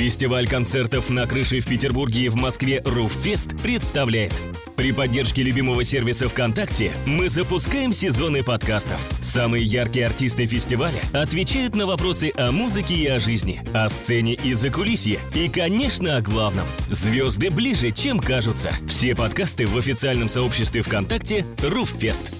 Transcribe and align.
Фестиваль 0.00 0.48
концертов 0.48 1.10
на 1.10 1.26
крыше 1.26 1.60
в 1.60 1.66
Петербурге 1.66 2.22
и 2.22 2.28
в 2.30 2.34
Москве 2.34 2.80
«Руффест» 2.86 3.50
представляет. 3.62 4.32
При 4.74 4.92
поддержке 4.92 5.42
любимого 5.42 5.84
сервиса 5.84 6.26
ВКонтакте 6.26 6.92
мы 7.04 7.28
запускаем 7.28 7.92
сезоны 7.92 8.42
подкастов. 8.42 8.98
Самые 9.20 9.62
яркие 9.62 10.06
артисты 10.06 10.46
фестиваля 10.46 11.02
отвечают 11.12 11.76
на 11.76 11.86
вопросы 11.86 12.32
о 12.38 12.50
музыке 12.50 12.94
и 12.94 13.06
о 13.08 13.20
жизни, 13.20 13.60
о 13.74 13.90
сцене 13.90 14.32
и 14.32 14.54
закулисье. 14.54 15.18
И, 15.34 15.50
конечно, 15.50 16.16
о 16.16 16.22
главном. 16.22 16.66
Звезды 16.88 17.50
ближе, 17.50 17.90
чем 17.90 18.20
кажутся. 18.20 18.72
Все 18.88 19.14
подкасты 19.14 19.66
в 19.66 19.76
официальном 19.76 20.30
сообществе 20.30 20.80
ВКонтакте 20.80 21.44
«Руффест». 21.62 22.32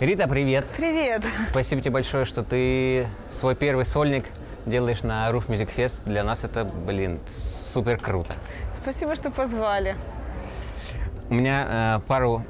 Рита, 0.00 0.26
привет. 0.26 0.66
Привет. 0.76 1.24
Спасибо 1.50 1.80
тебе 1.80 1.92
большое, 1.92 2.24
что 2.24 2.42
ты 2.42 3.08
свой 3.30 3.54
первый 3.54 3.86
сольник 3.86 4.24
делаешь 4.66 5.02
на 5.02 5.28
Roof 5.30 5.46
Music 5.48 5.70
Fest. 5.74 6.00
Для 6.04 6.24
нас 6.24 6.44
это, 6.44 6.64
блин, 6.64 7.20
супер 7.26 7.98
круто. 7.98 8.34
Спасибо, 8.72 9.14
что 9.14 9.30
позвали. 9.30 9.94
У 11.30 11.34
меня 11.34 11.98
э, 11.98 12.00
пару, 12.06 12.44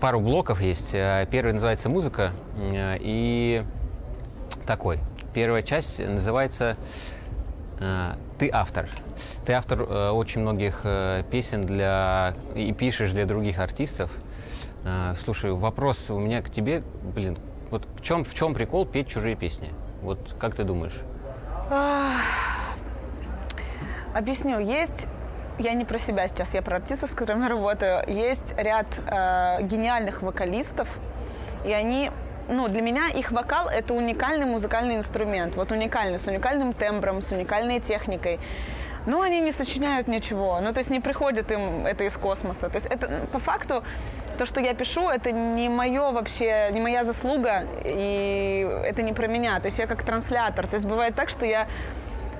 пару 0.00 0.20
блоков 0.20 0.60
есть. 0.60 0.94
Э, 0.94 1.26
Первый 1.30 1.52
называется 1.52 1.88
«Музыка» 1.88 2.32
э, 2.56 2.96
и 3.00 3.64
такой. 4.66 5.00
Первая 5.34 5.62
часть 5.62 5.98
называется 5.98 6.76
э, 7.80 8.12
«Ты 8.38 8.50
автор». 8.52 8.88
Ты 9.44 9.54
автор 9.54 9.82
э, 9.82 10.10
очень 10.10 10.40
многих 10.40 10.80
э, 10.84 11.24
песен 11.30 11.66
для 11.66 12.34
и 12.54 12.72
пишешь 12.72 13.12
для 13.12 13.26
других 13.26 13.58
артистов. 13.58 14.10
Э, 14.84 15.14
Слушай, 15.18 15.52
вопрос 15.52 16.10
у 16.10 16.18
меня 16.18 16.42
к 16.42 16.50
тебе, 16.50 16.82
блин, 17.02 17.36
вот 17.70 17.86
в 17.96 18.02
чем, 18.02 18.24
в 18.24 18.34
чем 18.34 18.54
прикол 18.54 18.86
петь 18.86 19.08
чужие 19.08 19.34
песни? 19.34 19.70
Вот 20.02 20.34
как 20.38 20.54
ты 20.54 20.64
думаешь? 20.64 20.94
Объясню. 24.14 24.58
Есть 24.58 25.06
я 25.58 25.74
не 25.74 25.84
про 25.84 25.98
себя 25.98 26.28
сейчас, 26.28 26.54
я 26.54 26.62
про 26.62 26.76
артистов, 26.76 27.10
с 27.10 27.14
которыми 27.14 27.46
работаю. 27.46 28.02
Есть 28.06 28.54
ряд 28.56 28.86
э, 29.06 29.62
гениальных 29.62 30.22
вокалистов, 30.22 30.88
и 31.64 31.72
они, 31.72 32.10
ну, 32.48 32.68
для 32.68 32.82
меня 32.82 33.08
их 33.08 33.32
вокал– 33.32 33.68
это 33.68 33.94
уникальный 33.94 34.46
музыкальный 34.46 34.96
инструмент. 34.96 35.56
Вот 35.56 35.70
уникальный, 35.70 36.18
с 36.18 36.26
уникальным 36.26 36.72
тембром, 36.72 37.22
с 37.22 37.30
уникальной 37.30 37.80
техникой. 37.80 38.40
Но 39.06 39.20
они 39.20 39.40
не 39.40 39.52
сочиняют 39.52 40.08
ничего. 40.08 40.60
Ну, 40.60 40.72
то 40.72 40.78
есть 40.78 40.90
не 40.90 41.00
приходит 41.00 41.50
им 41.50 41.86
это 41.86 42.04
из 42.04 42.16
космоса. 42.16 42.68
То 42.68 42.76
есть 42.76 42.86
это, 42.86 43.08
по 43.32 43.38
факту, 43.38 43.82
то, 44.38 44.46
что 44.46 44.60
я 44.60 44.74
пишу, 44.74 45.08
это 45.08 45.32
не 45.32 45.68
мое 45.68 46.10
вообще, 46.10 46.68
не 46.72 46.80
моя 46.80 47.04
заслуга, 47.04 47.64
и 47.84 48.66
это 48.84 49.02
не 49.02 49.12
про 49.12 49.26
меня. 49.26 49.58
То 49.60 49.66
есть 49.66 49.78
я 49.78 49.86
как 49.86 50.02
транслятор. 50.02 50.66
То 50.66 50.74
есть 50.76 50.86
бывает 50.86 51.14
так, 51.14 51.28
что 51.28 51.44
я 51.44 51.66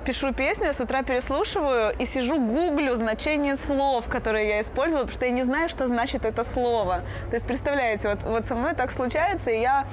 пишу 0.05 0.33
песню, 0.33 0.73
с 0.73 0.81
утра 0.81 1.01
переслушиваю 1.03 1.95
и 1.97 2.05
сижу, 2.05 2.39
гуглю 2.39 2.95
значение 2.95 3.55
слов, 3.55 4.09
которые 4.09 4.49
я 4.49 4.61
использовала, 4.61 5.05
потому 5.05 5.15
что 5.15 5.25
я 5.25 5.31
не 5.31 5.43
знаю, 5.43 5.69
что 5.69 5.87
значит 5.87 6.25
это 6.25 6.43
слово. 6.43 7.01
То 7.29 7.35
есть, 7.35 7.47
представляете, 7.47 8.09
вот, 8.09 8.25
вот 8.25 8.45
со 8.45 8.55
мной 8.55 8.73
так 8.73 8.91
случается, 8.91 9.51
и 9.51 9.61
я... 9.61 9.85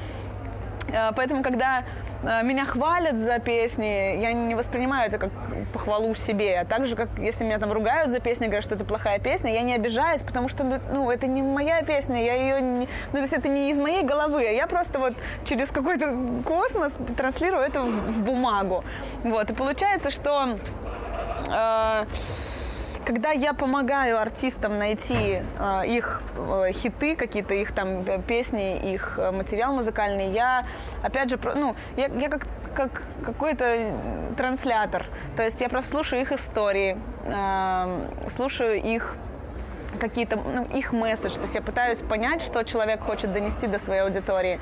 э, 0.89 1.13
Поэтому, 1.15 1.43
когда 1.43 1.85
меня 2.23 2.67
хвалят 2.67 3.19
за 3.19 3.39
песни, 3.39 4.21
я 4.21 4.33
не 4.33 4.55
воспринимаю 4.55 5.09
это 5.09 5.19
как 5.19 5.31
похвалу 5.73 6.15
себе. 6.15 6.61
А 6.61 6.65
так 6.65 6.87
же, 6.87 6.97
как 6.97 7.09
если 7.19 7.45
меня 7.45 7.59
там 7.59 7.73
ругают 7.73 8.11
за 8.11 8.21
песни, 8.21 8.47
говорят, 8.47 8.65
что 8.65 8.75
это 8.75 8.85
плохая 8.85 9.19
песня, 9.19 9.53
я 9.53 9.63
не 9.63 9.75
обижаюсь, 9.75 10.23
потому 10.23 10.49
что, 10.49 10.65
ну, 10.65 10.79
ну, 10.93 11.11
это 11.11 11.27
не 11.27 11.43
моя 11.43 11.83
песня, 11.83 12.23
я 12.23 12.35
ее 12.35 12.61
не... 12.61 12.89
Ну, 13.13 13.15
то 13.15 13.21
есть 13.21 13.33
это 13.33 13.49
не 13.49 13.71
из 13.71 13.81
моей 13.81 14.03
головы, 14.03 14.47
а 14.47 14.53
я 14.53 14.67
просто 14.67 14.99
вот 14.99 15.15
через 15.45 15.71
какой-то 15.71 16.15
космос 16.45 16.97
транслирую 17.17 17.63
это 17.63 17.81
в, 17.81 18.13
в 18.13 18.23
бумагу. 18.23 18.85
Вот, 19.25 19.51
и 19.51 19.55
получается, 19.55 20.11
что... 20.11 20.59
э, 21.49 22.05
когда 23.05 23.31
я 23.31 23.53
помогаю 23.55 24.19
артистам 24.21 24.79
найти 24.79 25.43
э, 25.59 25.87
их 25.87 26.23
э, 26.37 26.73
хиты, 26.73 27.17
какие-то 27.17 27.55
их 27.55 27.73
там 27.73 28.03
э, 28.07 28.21
песни, 28.23 28.93
их 28.93 29.19
э, 29.19 29.31
материал 29.31 29.73
музыкальный, 29.75 30.31
я 30.31 30.65
опять 31.03 31.31
же, 31.31 31.39
про- 31.39 31.55
ну, 31.55 31.75
я, 31.97 32.07
я 32.07 32.29
как, 32.29 32.47
как 32.75 33.03
какой-то 33.25 33.65
транслятор. 34.37 35.07
То 35.37 35.43
есть 35.43 35.61
я 35.61 35.69
просто 35.69 35.91
слушаю 35.91 36.23
их 36.23 36.33
истории, 36.33 36.99
э, 37.25 38.29
слушаю 38.29 38.81
их 38.81 39.17
какие-то, 39.99 40.37
ну, 40.37 40.65
их 40.77 40.93
месседж. 40.93 41.35
То 41.35 41.43
есть 41.43 41.55
я 41.55 41.63
пытаюсь 41.63 42.03
понять, 42.03 42.43
что 42.43 42.63
человек 42.65 43.01
хочет 43.01 43.33
донести 43.33 43.67
до 43.67 43.79
своей 43.79 44.03
аудитории. 44.03 44.59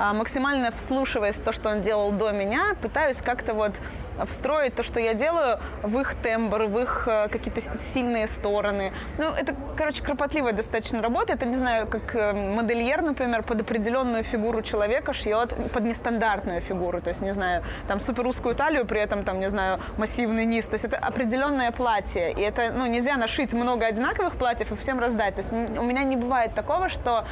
А, 0.00 0.12
максимально 0.12 0.70
вслушиваясь 0.70 1.40
в 1.40 1.42
то, 1.42 1.50
что 1.50 1.70
он 1.70 1.80
делал 1.80 2.12
до 2.12 2.30
меня, 2.30 2.76
пытаюсь 2.80 3.20
как-то 3.20 3.52
вот 3.52 3.80
встроить 4.28 4.76
то, 4.76 4.84
что 4.84 5.00
я 5.00 5.12
делаю, 5.12 5.58
в 5.82 5.98
их 5.98 6.14
тембр, 6.14 6.66
в 6.66 6.78
их 6.78 7.08
э, 7.08 7.28
какие-то 7.28 7.60
сильные 7.78 8.28
стороны. 8.28 8.92
Ну, 9.16 9.30
это, 9.30 9.56
короче, 9.76 10.02
кропотливая 10.02 10.52
достаточно 10.52 11.02
работа. 11.02 11.32
Это, 11.32 11.46
не 11.46 11.56
знаю, 11.56 11.88
как 11.88 12.14
э, 12.14 12.32
модельер, 12.32 13.02
например, 13.02 13.42
под 13.42 13.60
определенную 13.62 14.22
фигуру 14.22 14.62
человека 14.62 15.12
шьет 15.12 15.54
под 15.72 15.82
нестандартную 15.82 16.60
фигуру. 16.60 17.00
То 17.00 17.10
есть, 17.10 17.22
не 17.22 17.32
знаю, 17.32 17.64
там 17.88 18.00
супер 18.00 18.24
узкую 18.26 18.54
талию, 18.54 18.86
при 18.86 19.00
этом, 19.00 19.24
там, 19.24 19.40
не 19.40 19.50
знаю, 19.50 19.80
массивный 19.96 20.44
низ. 20.44 20.68
То 20.68 20.74
есть 20.74 20.84
это 20.84 20.96
определенное 20.96 21.72
платье. 21.72 22.32
И 22.32 22.40
это, 22.40 22.72
ну, 22.72 22.86
нельзя 22.86 23.16
нашить 23.16 23.52
много 23.52 23.86
одинаковых 23.86 24.36
платьев 24.36 24.70
и 24.70 24.76
всем 24.76 25.00
раздать. 25.00 25.34
То 25.34 25.40
есть 25.40 25.52
у 25.52 25.82
меня 25.82 26.04
не 26.04 26.16
бывает 26.16 26.54
такого, 26.54 26.88
что 26.88 27.24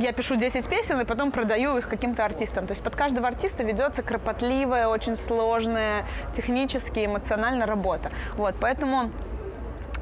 я 0.00 0.12
пишу 0.12 0.36
10 0.36 0.68
песен 0.68 1.00
и 1.00 1.04
потом 1.04 1.30
продаю 1.30 1.76
их 1.76 1.88
каким-то 1.88 2.24
артистам. 2.24 2.66
То 2.66 2.72
есть 2.72 2.82
под 2.82 2.96
каждого 2.96 3.28
артиста 3.28 3.62
ведется 3.62 4.02
кропотливая, 4.02 4.88
очень 4.88 5.16
сложная, 5.16 6.04
технически, 6.34 7.06
эмоционально 7.06 7.66
работа. 7.66 8.10
Вот, 8.36 8.54
поэтому 8.60 9.10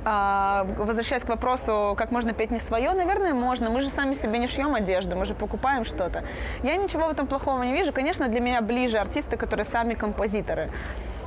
а, 0.04 0.66
возвращаясь 0.78 1.22
к 1.22 1.28
вопросу, 1.28 1.94
как 1.98 2.10
можно 2.10 2.32
петь 2.32 2.50
не 2.50 2.58
свое, 2.58 2.92
наверное, 2.92 3.34
можно. 3.34 3.70
Мы 3.70 3.80
же 3.80 3.90
сами 3.90 4.14
себе 4.14 4.38
не 4.38 4.46
шьем 4.46 4.74
одежду, 4.74 5.16
мы 5.16 5.24
же 5.24 5.34
покупаем 5.34 5.84
что-то. 5.84 6.22
Я 6.62 6.76
ничего 6.76 7.06
в 7.06 7.10
этом 7.10 7.26
плохого 7.26 7.62
не 7.62 7.72
вижу. 7.72 7.92
Конечно, 7.92 8.28
для 8.28 8.40
меня 8.40 8.60
ближе 8.60 8.98
артисты, 8.98 9.36
которые 9.36 9.64
сами 9.64 9.94
композиторы. 9.94 10.70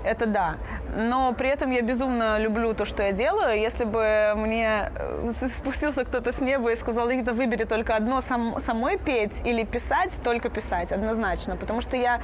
Это 0.04 0.26
да. 0.26 0.56
Но 0.96 1.34
при 1.34 1.50
этом 1.50 1.72
я 1.72 1.82
безумно 1.82 2.40
люблю 2.40 2.74
то, 2.74 2.86
что 2.86 3.04
я 3.04 3.12
делаю. 3.12 3.60
Если 3.60 3.86
бы 3.86 4.34
мне 4.36 4.92
э, 4.96 5.32
спустился 5.32 6.06
кто-то 6.06 6.32
с 6.32 6.42
неба 6.42 6.72
и 6.72 6.76
сказал, 6.76 7.10
Рита, 7.10 7.34
выбери 7.34 7.64
только 7.66 7.96
одно, 7.96 8.22
сам, 8.22 8.60
самой 8.60 8.98
петь 8.98 9.42
или 9.46 9.64
писать, 9.64 10.20
только 10.24 10.50
писать, 10.50 10.92
однозначно. 10.92 11.56
Потому 11.56 11.82
что 11.82 11.98
я 11.98 12.20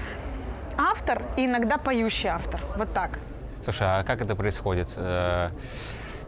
автор 0.77 1.21
и 1.37 1.45
иногда 1.45 1.77
поющий 1.77 2.29
автор. 2.29 2.61
Вот 2.75 2.93
так. 2.93 3.19
Слушай, 3.63 3.87
а 3.87 4.03
как 4.03 4.21
это 4.21 4.35
происходит? 4.35 4.89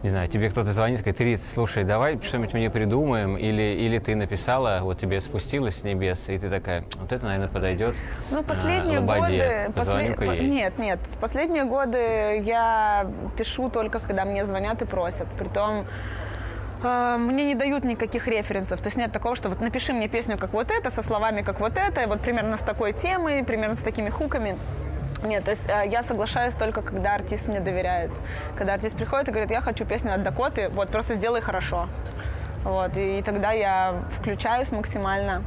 Не 0.02 0.08
знаю, 0.08 0.28
тебе 0.28 0.48
кто-то 0.48 0.72
звонит, 0.72 1.00
говорит, 1.00 1.20
Рит, 1.20 1.40
слушай, 1.46 1.84
давай 1.84 2.18
что-нибудь 2.22 2.54
мне 2.54 2.70
придумаем, 2.70 3.36
или, 3.36 3.62
или 3.62 3.98
ты 3.98 4.16
написала, 4.16 4.78
вот 4.80 4.98
тебе 4.98 5.20
спустилась 5.20 5.80
с 5.80 5.84
небес, 5.84 6.30
и 6.30 6.38
ты 6.38 6.48
такая, 6.48 6.84
вот 6.98 7.12
это, 7.12 7.26
наверное, 7.26 7.48
подойдет 7.48 7.94
Ну, 8.30 8.42
последние 8.42 8.98
а, 8.98 9.00
Лободе. 9.02 9.20
годы... 9.20 9.72
Позвоню-ка 9.74 10.24
после- 10.24 10.38
ей. 10.38 10.48
Нет, 10.50 10.78
нет. 10.78 10.98
Последние 11.20 11.64
годы 11.64 12.42
я 12.46 13.06
пишу 13.36 13.68
только, 13.68 14.00
когда 14.00 14.24
мне 14.24 14.46
звонят 14.46 14.80
и 14.80 14.86
просят. 14.86 15.26
Притом 15.38 15.84
э, 16.82 17.16
мне 17.18 17.44
не 17.44 17.54
дают 17.54 17.84
никаких 17.84 18.26
референсов. 18.26 18.80
То 18.80 18.86
есть 18.86 18.96
нет 18.96 19.12
такого, 19.12 19.36
что 19.36 19.50
вот 19.50 19.60
напиши 19.60 19.92
мне 19.92 20.08
песню 20.08 20.38
как 20.38 20.54
вот 20.54 20.70
это, 20.70 20.88
со 20.90 21.02
словами 21.02 21.42
как 21.42 21.60
вот 21.60 21.72
это, 21.76 22.08
вот 22.08 22.20
примерно 22.22 22.56
с 22.56 22.62
такой 22.62 22.94
темой, 22.94 23.44
примерно 23.44 23.74
с 23.74 23.80
такими 23.80 24.08
хуками. 24.08 24.56
Нет, 25.22 25.44
то 25.44 25.50
есть 25.50 25.68
э, 25.68 25.82
я 25.90 26.02
соглашаюсь 26.02 26.54
только, 26.54 26.82
когда 26.82 27.14
артист 27.14 27.48
мне 27.48 27.60
доверяет. 27.60 28.10
Когда 28.56 28.74
артист 28.74 28.96
приходит 28.96 29.28
и 29.28 29.30
говорит, 29.32 29.50
я 29.50 29.60
хочу 29.60 29.84
песню 29.84 30.14
от 30.14 30.22
Дакоты, 30.22 30.70
вот 30.70 30.90
просто 30.90 31.14
сделай 31.14 31.40
хорошо. 31.40 31.88
Вот, 32.64 32.96
и, 32.96 33.18
и 33.18 33.22
тогда 33.22 33.52
я 33.52 33.94
включаюсь 34.18 34.72
максимально. 34.72 35.42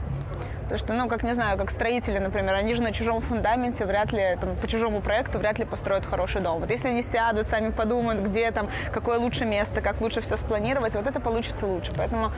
Потому 0.63 0.79
что, 0.79 0.93
ну, 0.93 1.09
как 1.09 1.23
не 1.23 1.33
знаю, 1.33 1.57
как 1.57 1.71
строители, 1.71 2.19
например, 2.19 2.55
они 2.55 2.73
же 2.73 2.81
на 2.81 2.91
чужом 2.91 3.21
фундаменте 3.21 3.85
вряд 3.85 4.13
ли, 4.13 4.37
там, 4.39 4.55
по 4.55 4.67
чужому 4.67 5.01
проекту 5.01 5.37
вряд 5.37 5.59
ли 5.59 5.65
построят 5.65 6.05
хороший 6.05 6.41
дом. 6.41 6.59
Вот 6.59 6.71
если 6.71 6.87
они 6.87 7.03
сядут, 7.03 7.45
сами 7.45 7.71
подумают, 7.71 8.21
где 8.21 8.49
там, 8.51 8.67
какое 8.91 9.19
лучше 9.19 9.45
место, 9.45 9.81
как 9.81 9.99
лучше 10.01 10.21
все 10.21 10.37
спланировать, 10.37 10.95
вот 10.95 11.05
это 11.05 11.19
получится 11.19 11.67
лучше. 11.67 11.91
Поэтому, 11.97 12.31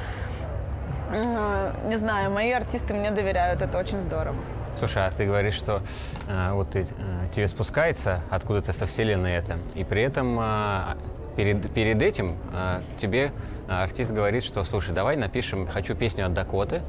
м, 1.13 1.89
не 1.89 1.97
знаю, 1.97 2.31
мои 2.31 2.51
артисты 2.51 2.93
мне 2.93 3.11
доверяют, 3.11 3.61
это 3.61 3.77
очень 3.77 3.99
здорово. 3.99 4.37
Слушай, 4.77 5.05
а 5.07 5.11
ты 5.11 5.25
говоришь, 5.25 5.53
что 5.55 5.81
э, 6.27 6.51
вот 6.51 6.71
ты, 6.71 6.81
э, 6.81 7.27
тебе 7.33 7.47
спускается 7.47 8.21
откуда-то 8.29 8.73
со 8.73 8.85
вселенной 8.85 9.33
это, 9.33 9.57
и 9.73 9.83
при 9.83 10.01
этом 10.01 10.37
э, 10.39 10.95
перед, 11.37 11.71
перед 11.73 12.01
этим 12.01 12.37
э, 12.53 12.81
тебе 12.97 13.31
э, 13.67 13.71
артист 13.71 14.11
говорит, 14.11 14.43
что, 14.43 14.63
слушай, 14.63 14.93
давай 14.93 15.15
напишем 15.15 15.67
«Хочу 15.67 15.95
песню 15.95 16.25
от 16.25 16.33
Дакоты», 16.33 16.81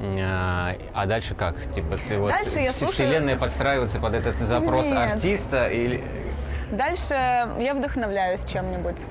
э, 0.00 0.16
а 0.20 1.06
дальше 1.06 1.34
как? 1.34 1.56
Типа 1.72 1.98
ты 2.08 2.18
вот 2.18 2.30
Дальше 2.30 2.60
я 2.60 2.72
слушаю- 2.72 2.92
вселенная 2.92 3.36
подстраивается 3.36 3.98
под 3.98 4.14
этот 4.14 4.38
запрос 4.38 4.86
Нет. 4.86 5.12
артиста 5.14 5.66
или... 5.68 6.04
Дальше 6.70 7.14
я 7.58 7.74
вдохновляюсь 7.74 8.44
чем-нибудь. 8.44 9.04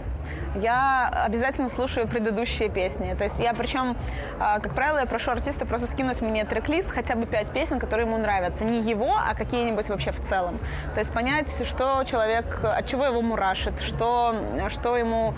Я 0.55 1.09
обязательно 1.25 1.69
слушаю 1.69 2.07
предыдущие 2.07 2.69
песни. 2.69 3.13
То 3.13 3.23
есть 3.23 3.39
я 3.39 3.53
причем, 3.53 3.95
а, 4.39 4.59
как 4.59 4.73
правило, 4.73 4.99
я 4.99 5.05
прошу 5.05 5.31
артиста 5.31 5.65
просто 5.65 5.87
скинуть 5.87 6.21
мне 6.21 6.45
трек-лист, 6.45 6.89
хотя 6.91 7.15
бы 7.15 7.25
пять 7.25 7.51
песен, 7.51 7.79
которые 7.79 8.07
ему 8.07 8.17
нравятся. 8.17 8.63
Не 8.65 8.81
его, 8.81 9.15
а 9.15 9.35
какие-нибудь 9.35 9.87
вообще 9.89 10.11
в 10.11 10.21
целом. 10.21 10.59
То 10.93 10.99
есть 10.99 11.13
понять, 11.13 11.65
что 11.65 12.03
человек, 12.03 12.63
от 12.63 12.87
чего 12.87 13.05
его 13.05 13.21
мурашит, 13.21 13.79
что, 13.79 14.35
что 14.69 14.97
ему 14.97 15.33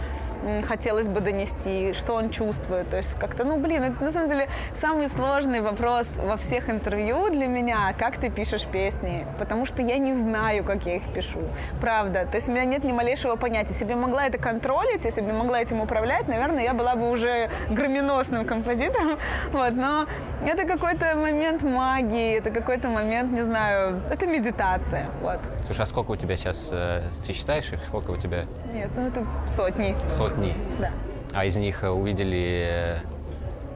хотелось 0.67 1.07
бы 1.07 1.19
донести, 1.21 1.93
что 1.93 2.13
он 2.13 2.29
чувствует. 2.29 2.89
То 2.89 2.97
есть 2.97 3.15
как-то, 3.15 3.43
ну, 3.43 3.57
блин, 3.57 3.83
это 3.83 4.03
на 4.03 4.11
самом 4.11 4.29
деле 4.29 4.49
самый 4.79 5.09
сложный 5.09 5.61
вопрос 5.61 6.17
во 6.17 6.37
всех 6.37 6.69
интервью 6.69 7.29
для 7.29 7.47
меня, 7.47 7.93
как 7.97 8.17
ты 8.17 8.29
пишешь 8.29 8.65
песни, 8.65 9.25
потому 9.39 9.65
что 9.65 9.81
я 9.81 9.97
не 9.97 10.13
знаю, 10.13 10.63
как 10.63 10.85
я 10.85 10.95
их 10.97 11.03
пишу. 11.13 11.39
Правда. 11.81 12.25
То 12.25 12.37
есть 12.37 12.49
у 12.49 12.51
меня 12.51 12.65
нет 12.65 12.83
ни 12.83 12.91
малейшего 12.91 13.35
понятия. 13.35 13.73
Если 13.73 13.85
бы 13.85 13.91
я 13.91 13.97
могла 13.97 14.25
это 14.25 14.37
контролить, 14.37 15.05
если 15.05 15.21
бы 15.21 15.27
я 15.27 15.33
могла 15.33 15.61
этим 15.61 15.81
управлять, 15.81 16.27
наверное, 16.27 16.63
я 16.63 16.73
была 16.73 16.95
бы 16.95 17.09
уже 17.09 17.49
громеносным 17.69 18.45
композитором. 18.45 19.17
Вот. 19.51 19.73
Но 19.73 20.05
это 20.45 20.65
какой-то 20.65 21.15
момент 21.15 21.63
магии, 21.63 22.37
это 22.37 22.51
какой-то 22.51 22.89
момент, 22.89 23.31
не 23.31 23.43
знаю, 23.43 24.01
это 24.09 24.27
медитация. 24.27 25.07
Вот. 25.21 25.39
Слушай, 25.65 25.81
а 25.81 25.85
сколько 25.85 26.11
у 26.11 26.15
тебя 26.15 26.35
сейчас, 26.35 26.69
э, 26.71 27.09
ты 27.25 27.33
считаешь 27.33 27.71
их, 27.71 27.83
сколько 27.83 28.11
у 28.11 28.17
тебя? 28.17 28.45
Нет, 28.73 28.89
ну 28.95 29.07
это 29.07 29.25
сотни. 29.47 29.95
Сотни? 30.09 30.34
Да. 30.79 30.89
А 31.33 31.45
из 31.45 31.55
них 31.57 31.83
э, 31.83 31.89
увидели 31.89 33.01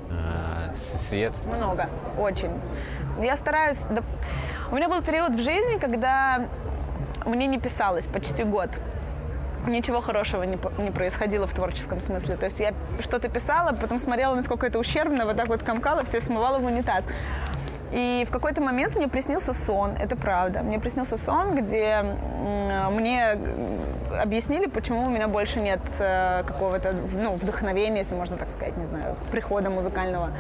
э, 0.10 0.74
свет? 0.76 1.34
Много, 1.46 1.90
очень. 2.18 2.52
Я 3.22 3.36
стараюсь... 3.36 3.80
Да, 3.90 4.02
у 4.72 4.76
меня 4.76 4.88
был 4.88 5.02
период 5.02 5.36
в 5.36 5.42
жизни, 5.42 5.78
когда 5.78 6.48
мне 7.26 7.48
не 7.48 7.60
писалось 7.60 8.08
почти 8.08 8.44
год. 8.44 8.70
Ничего 9.68 10.00
хорошего 10.00 10.44
не, 10.44 10.58
не 10.78 10.92
происходило 10.92 11.48
в 11.48 11.54
творческом 11.54 12.02
смысле. 12.02 12.38
То 12.38 12.46
есть 12.46 12.60
я 12.60 12.74
что-то 13.02 13.30
писала, 13.30 13.74
потом 13.74 14.00
смотрела, 14.00 14.36
насколько 14.36 14.66
это 14.66 14.80
ущербно, 14.80 15.26
вот 15.26 15.36
так 15.36 15.48
вот 15.48 15.64
комкала, 15.64 16.06
все 16.06 16.22
смывала 16.22 16.60
в 16.60 16.66
унитаз. 16.66 17.10
И 17.92 18.26
в 18.28 18.32
какой-то 18.32 18.62
момент 18.62 18.96
мне 18.96 19.08
приснился 19.08 19.54
сон, 19.54 19.96
это 20.00 20.16
правда. 20.16 20.62
Мне 20.62 20.80
приснился 20.80 21.18
сон, 21.18 21.56
где 21.56 22.04
мне 22.92 23.36
объяснили, 24.22 24.68
почему 24.68 25.06
у 25.06 25.10
меня 25.10 25.28
больше 25.28 25.60
нет 25.60 25.82
э, 26.00 26.44
какого-то 26.46 26.94
ну, 26.94 27.34
вдохновения, 27.34 28.00
если 28.00 28.16
можно 28.16 28.38
так 28.38 28.50
сказать, 28.50 28.78
не 28.78 28.86
знаю, 28.86 29.16
прихода 29.32 29.70
музыкального. 29.70 30.32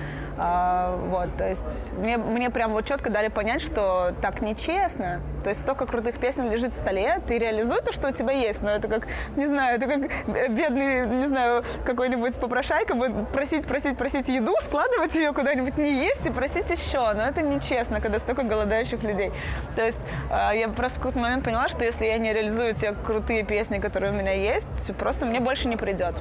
А, 0.41 0.95
вот, 1.09 1.35
то 1.35 1.49
есть 1.49 1.91
мне, 1.93 2.17
мне 2.17 2.49
прям 2.49 2.71
вот 2.71 2.85
четко 2.85 3.09
дали 3.09 3.27
понять, 3.27 3.61
что 3.61 4.13
так 4.21 4.41
нечестно. 4.41 5.19
То 5.43 5.49
есть 5.49 5.61
столько 5.61 5.85
крутых 5.85 6.17
песен 6.17 6.49
лежит 6.49 6.73
в 6.73 6.79
столе, 6.79 7.15
ты 7.27 7.37
реализуй 7.37 7.81
то, 7.81 7.91
что 7.91 8.07
у 8.07 8.11
тебя 8.11 8.31
есть, 8.31 8.63
но 8.63 8.71
это 8.71 8.87
как, 8.87 9.07
не 9.35 9.47
знаю, 9.47 9.75
это 9.75 9.87
как 9.87 10.49
бедный, 10.49 11.05
не 11.07 11.25
знаю, 11.25 11.65
какой-нибудь 11.85 12.35
попрошайка 12.35 12.95
будет 12.95 13.27
просить, 13.33 13.67
просить, 13.67 13.97
просить 13.97 14.29
еду, 14.29 14.53
складывать 14.61 15.13
ее 15.15 15.33
куда-нибудь 15.33 15.77
не 15.77 16.05
есть 16.05 16.25
и 16.25 16.29
просить 16.29 16.69
еще. 16.69 17.11
Но 17.13 17.23
это 17.23 17.41
нечестно, 17.41 17.99
когда 17.99 18.17
столько 18.17 18.43
голодающих 18.43 19.03
людей. 19.03 19.33
То 19.75 19.85
есть 19.85 20.07
а, 20.31 20.53
я 20.53 20.69
просто 20.69 20.99
в 20.99 21.01
какой-то 21.01 21.19
момент 21.19 21.43
поняла, 21.43 21.67
что 21.67 21.83
если 21.83 22.05
я 22.05 22.17
не 22.17 22.31
реализую 22.31 22.73
те 22.73 22.93
крутые 22.93 23.43
песни, 23.43 23.79
которые 23.79 24.13
у 24.13 24.15
меня 24.15 24.31
есть, 24.31 24.95
просто 24.95 25.25
мне 25.25 25.41
больше 25.41 25.67
не 25.67 25.75
придет. 25.75 26.15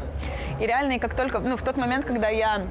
И 0.61 0.67
реально, 0.67 0.99
как 0.99 1.15
только, 1.15 1.39
ну, 1.39 1.57
в 1.57 1.63
тот 1.63 1.77
момент, 1.77 2.05
когда 2.05 2.29
я 2.29 2.63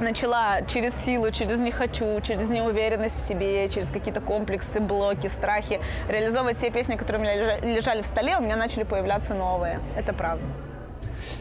начала 0.00 0.62
через 0.62 0.94
силу, 0.94 1.30
через 1.30 1.60
не 1.60 1.70
хочу, 1.70 2.20
через 2.20 2.50
неуверенность 2.50 3.16
в 3.16 3.26
себе, 3.26 3.68
через 3.68 3.90
какие-то 3.90 4.20
комплексы, 4.20 4.80
блоки, 4.80 5.26
страхи 5.26 5.80
реализовывать 6.08 6.58
те 6.58 6.70
песни, 6.70 6.96
которые 6.96 7.20
у 7.20 7.24
меня 7.24 7.58
лежали 7.60 8.02
в 8.02 8.06
столе, 8.06 8.36
у 8.36 8.40
меня 8.40 8.56
начали 8.56 8.84
появляться 8.84 9.34
новые. 9.34 9.80
Это 9.96 10.12
правда. 10.12 10.44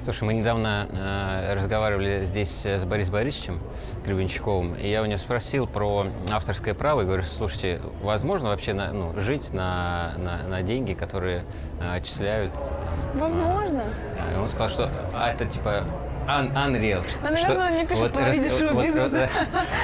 Слушай, 0.04 0.24
мы 0.24 0.34
недавно 0.34 0.88
э, 0.92 1.54
разговаривали 1.56 2.26
здесь 2.26 2.66
с 2.66 2.86
Борисом 2.86 3.14
Борисовичем 3.14 3.60
Гребенщиковым, 4.06 4.76
и 4.76 4.88
я 4.88 5.02
у 5.02 5.06
него 5.06 5.18
спросил 5.18 5.68
про 5.68 6.08
авторское 6.30 6.74
право, 6.74 7.02
и 7.02 7.06
говорю, 7.06 7.24
слушайте, 7.24 7.82
возможно 8.02 8.50
вообще 8.50 8.74
на, 8.74 8.92
ну, 8.92 9.20
жить 9.20 9.54
на, 9.54 10.14
на, 10.18 10.44
на 10.44 10.62
деньги, 10.62 10.94
которые 10.94 11.44
э, 11.82 11.96
отчисляют? 11.96 12.54
Там, 12.54 13.20
возможно. 13.20 13.84
Э, 14.18 14.40
он 14.40 14.50
сказал, 14.50 14.70
что 14.70 14.90
а, 15.14 15.32
это 15.32 15.46
типа 15.46 15.84
Un 16.28 16.52
Unreal. 16.54 17.04
Ну, 17.22 17.32
наверное, 17.32 17.68
он 17.70 17.76
не 17.76 17.86
пишет 17.86 18.04
вот, 18.04 18.14
половине 18.14 18.48
рас, 18.48 18.60
шоу-бизнеса. 18.60 19.30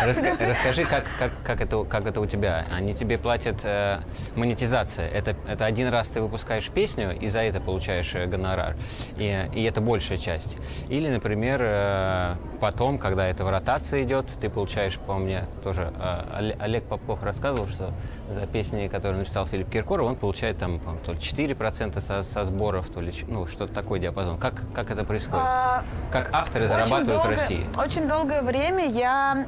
Вот, 0.05 0.41
расскажи, 0.41 0.85
как, 0.85 1.05
как, 1.17 1.31
как, 1.43 1.61
это, 1.61 1.83
как 1.83 2.05
это 2.05 2.21
у 2.21 2.25
тебя? 2.25 2.65
Они 2.71 2.93
тебе 2.93 3.17
платят 3.17 3.59
э, 3.63 3.99
монетизация. 4.35 5.09
Это, 5.09 5.35
это 5.47 5.65
один 5.65 5.89
раз 5.89 6.09
ты 6.09 6.21
выпускаешь 6.21 6.69
песню, 6.69 7.17
и 7.19 7.27
за 7.27 7.41
это 7.41 7.59
получаешь 7.59 8.15
э, 8.15 8.25
гонорар. 8.25 8.75
И, 9.17 9.49
и 9.53 9.63
это 9.63 9.81
большая 9.81 10.17
часть. 10.17 10.57
Или, 10.87 11.09
например, 11.09 11.59
э, 11.61 12.35
потом, 12.61 12.97
когда 12.97 13.27
это 13.27 13.43
в 13.43 13.49
ротации 13.49 14.03
идет, 14.03 14.25
ты 14.39 14.49
получаешь, 14.49 14.97
по 14.97 15.15
мне, 15.15 15.45
тоже 15.63 15.93
э, 15.97 16.53
Олег 16.59 16.85
Попков 16.85 17.21
рассказывал, 17.21 17.67
что 17.67 17.93
за 18.29 18.45
песни, 18.45 18.87
которые 18.87 19.19
написал 19.19 19.45
Филипп 19.45 19.69
Киркоров, 19.69 20.07
он 20.07 20.15
получает 20.15 20.57
там, 20.57 20.79
то 21.05 21.13
ли 21.13 21.17
4% 21.17 21.99
со, 21.99 22.21
со 22.21 22.43
сборов, 22.45 22.89
то 22.89 23.01
ли 23.01 23.11
ну, 23.27 23.47
что-то 23.47 23.73
такой 23.73 23.99
диапазон. 23.99 24.37
Как, 24.37 24.61
как 24.73 24.91
это 24.91 25.03
происходит? 25.03 25.45
А, 25.45 25.83
как 26.11 26.29
авторы 26.33 26.67
зарабатывают 26.67 27.07
долго, 27.07 27.27
в 27.27 27.29
России? 27.29 27.67
Очень 27.77 28.07
долгое 28.07 28.41
время 28.41 28.87
я 28.87 29.47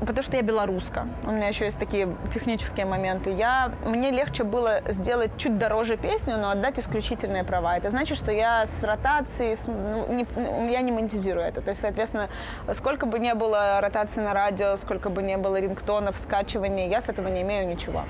потому 0.00 0.22
что 0.22 0.36
я 0.36 0.42
белоруска. 0.42 1.06
У 1.24 1.30
меня 1.30 1.48
еще 1.48 1.66
есть 1.66 1.78
такие 1.78 2.08
технические 2.32 2.86
моменты. 2.86 3.30
Я, 3.30 3.72
мне 3.84 4.10
легче 4.10 4.44
было 4.44 4.80
сделать 4.88 5.30
чуть 5.36 5.58
дороже 5.58 5.96
песню, 5.96 6.38
но 6.38 6.50
отдать 6.50 6.78
исключительные 6.78 7.44
права. 7.44 7.76
Это 7.76 7.90
значит, 7.90 8.18
что 8.18 8.32
я 8.32 8.64
с 8.66 8.82
ротацией, 8.82 9.54
с, 9.54 9.66
ну, 9.66 10.06
не, 10.12 10.26
ну, 10.36 10.68
я 10.68 10.80
не 10.80 10.92
монетизирую 10.92 11.44
это. 11.44 11.60
То 11.60 11.70
есть, 11.70 11.80
соответственно, 11.80 12.28
сколько 12.72 13.06
бы 13.06 13.18
ни 13.18 13.32
было 13.32 13.80
ротации 13.80 14.20
на 14.20 14.32
радио, 14.32 14.76
сколько 14.76 15.10
бы 15.10 15.22
ни 15.22 15.36
было 15.36 15.60
рингтонов, 15.60 16.16
скачиваний, 16.16 16.88
я 16.88 17.00
с 17.00 17.08
этого 17.08 17.28
не 17.28 17.42
имею 17.42 17.68
ничего. 17.68 18.04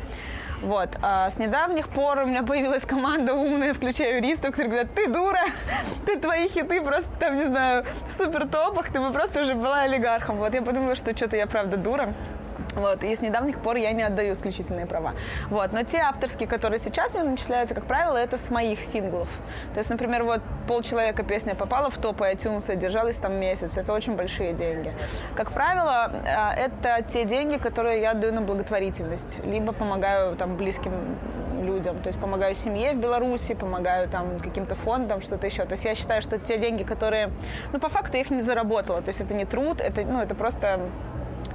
Вот. 0.62 0.90
А 1.02 1.30
с 1.30 1.38
недавних 1.38 1.88
пор 1.88 2.20
у 2.20 2.26
меня 2.26 2.42
появилась 2.42 2.84
команда 2.84 3.34
умная, 3.34 3.72
включая 3.72 4.16
юристов, 4.16 4.50
которые 4.50 4.68
говорят, 4.68 4.94
ты 4.94 5.08
дура, 5.08 5.40
ты 6.06 6.18
твои 6.18 6.48
хиты 6.48 6.82
просто 6.82 7.08
там, 7.18 7.36
не 7.36 7.44
знаю, 7.44 7.84
в 8.06 8.12
супер 8.12 8.46
топах, 8.46 8.92
ты 8.92 9.00
бы 9.00 9.12
просто 9.12 9.42
уже 9.42 9.54
была 9.54 9.82
олигархом. 9.82 10.36
Вот 10.36 10.52
я 10.54 10.62
подумала, 10.62 10.96
что 10.96 11.16
что-то 11.16 11.36
я 11.36 11.46
правда 11.46 11.76
дура. 11.76 12.12
Вот, 12.74 13.02
и 13.04 13.14
с 13.14 13.20
недавних 13.20 13.58
пор 13.58 13.76
я 13.76 13.92
не 13.92 14.02
отдаю 14.02 14.34
исключительные 14.34 14.86
права. 14.86 15.14
Вот, 15.48 15.72
но 15.72 15.82
те 15.82 15.98
авторские, 15.98 16.48
которые 16.48 16.78
сейчас 16.78 17.14
мне 17.14 17.24
начисляются, 17.24 17.74
как 17.74 17.84
правило, 17.84 18.16
это 18.16 18.36
с 18.36 18.50
моих 18.50 18.80
синглов. 18.80 19.28
То 19.74 19.78
есть, 19.78 19.90
например, 19.90 20.24
вот 20.24 20.40
полчеловека 20.68 21.22
песня 21.22 21.54
попала 21.54 21.90
в 21.90 21.98
топ 21.98 22.20
iTunes 22.20 22.72
и 22.72 22.76
держалась 22.76 23.16
там 23.16 23.34
месяц. 23.34 23.76
Это 23.76 23.92
очень 23.92 24.16
большие 24.16 24.52
деньги. 24.52 24.92
Как 25.34 25.52
правило, 25.52 26.12
а, 26.26 26.54
это 26.54 27.02
те 27.02 27.24
деньги, 27.24 27.56
которые 27.56 28.00
я 28.00 28.12
отдаю 28.12 28.32
на 28.32 28.42
благотворительность. 28.42 29.38
Либо 29.44 29.72
помогаю 29.72 30.36
там 30.36 30.56
близким 30.56 30.92
людям. 31.60 31.98
То 31.98 32.08
есть 32.08 32.18
помогаю 32.18 32.54
семье 32.54 32.92
в 32.92 32.98
Беларуси, 32.98 33.54
помогаю 33.54 34.08
там 34.08 34.38
каким-то 34.38 34.74
фондам, 34.74 35.20
что-то 35.20 35.46
еще. 35.46 35.64
То 35.64 35.72
есть 35.72 35.84
я 35.84 35.94
считаю, 35.94 36.22
что 36.22 36.38
те 36.38 36.58
деньги, 36.58 36.82
которые, 36.82 37.30
ну, 37.72 37.80
по 37.80 37.88
факту 37.88 38.16
я 38.16 38.22
их 38.22 38.30
не 38.30 38.40
заработала. 38.40 39.02
То 39.02 39.10
есть 39.10 39.20
это 39.20 39.34
не 39.34 39.44
труд, 39.44 39.80
это, 39.80 40.02
ну, 40.02 40.20
это 40.20 40.34
просто 40.34 40.80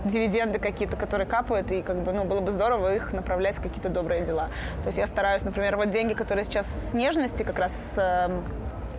дивиденды 0.05 0.59
какие-то, 0.59 0.95
которые 0.95 1.27
капают, 1.27 1.71
и 1.71 1.81
как 1.81 1.97
бы, 2.03 2.13
ну, 2.13 2.23
было 2.23 2.39
бы 2.39 2.51
здорово 2.51 2.95
их 2.95 3.11
направлять 3.13 3.57
в 3.57 3.61
какие-то 3.61 3.89
добрые 3.89 4.21
дела. 4.21 4.49
То 4.83 4.87
есть 4.87 4.97
я 4.97 5.07
стараюсь, 5.07 5.43
например, 5.43 5.75
вот 5.75 5.89
деньги, 5.89 6.13
которые 6.13 6.45
сейчас 6.45 6.89
с 6.89 6.93
нежности, 6.93 7.43
как 7.43 7.59
раз 7.59 7.95
эм, 7.97 8.43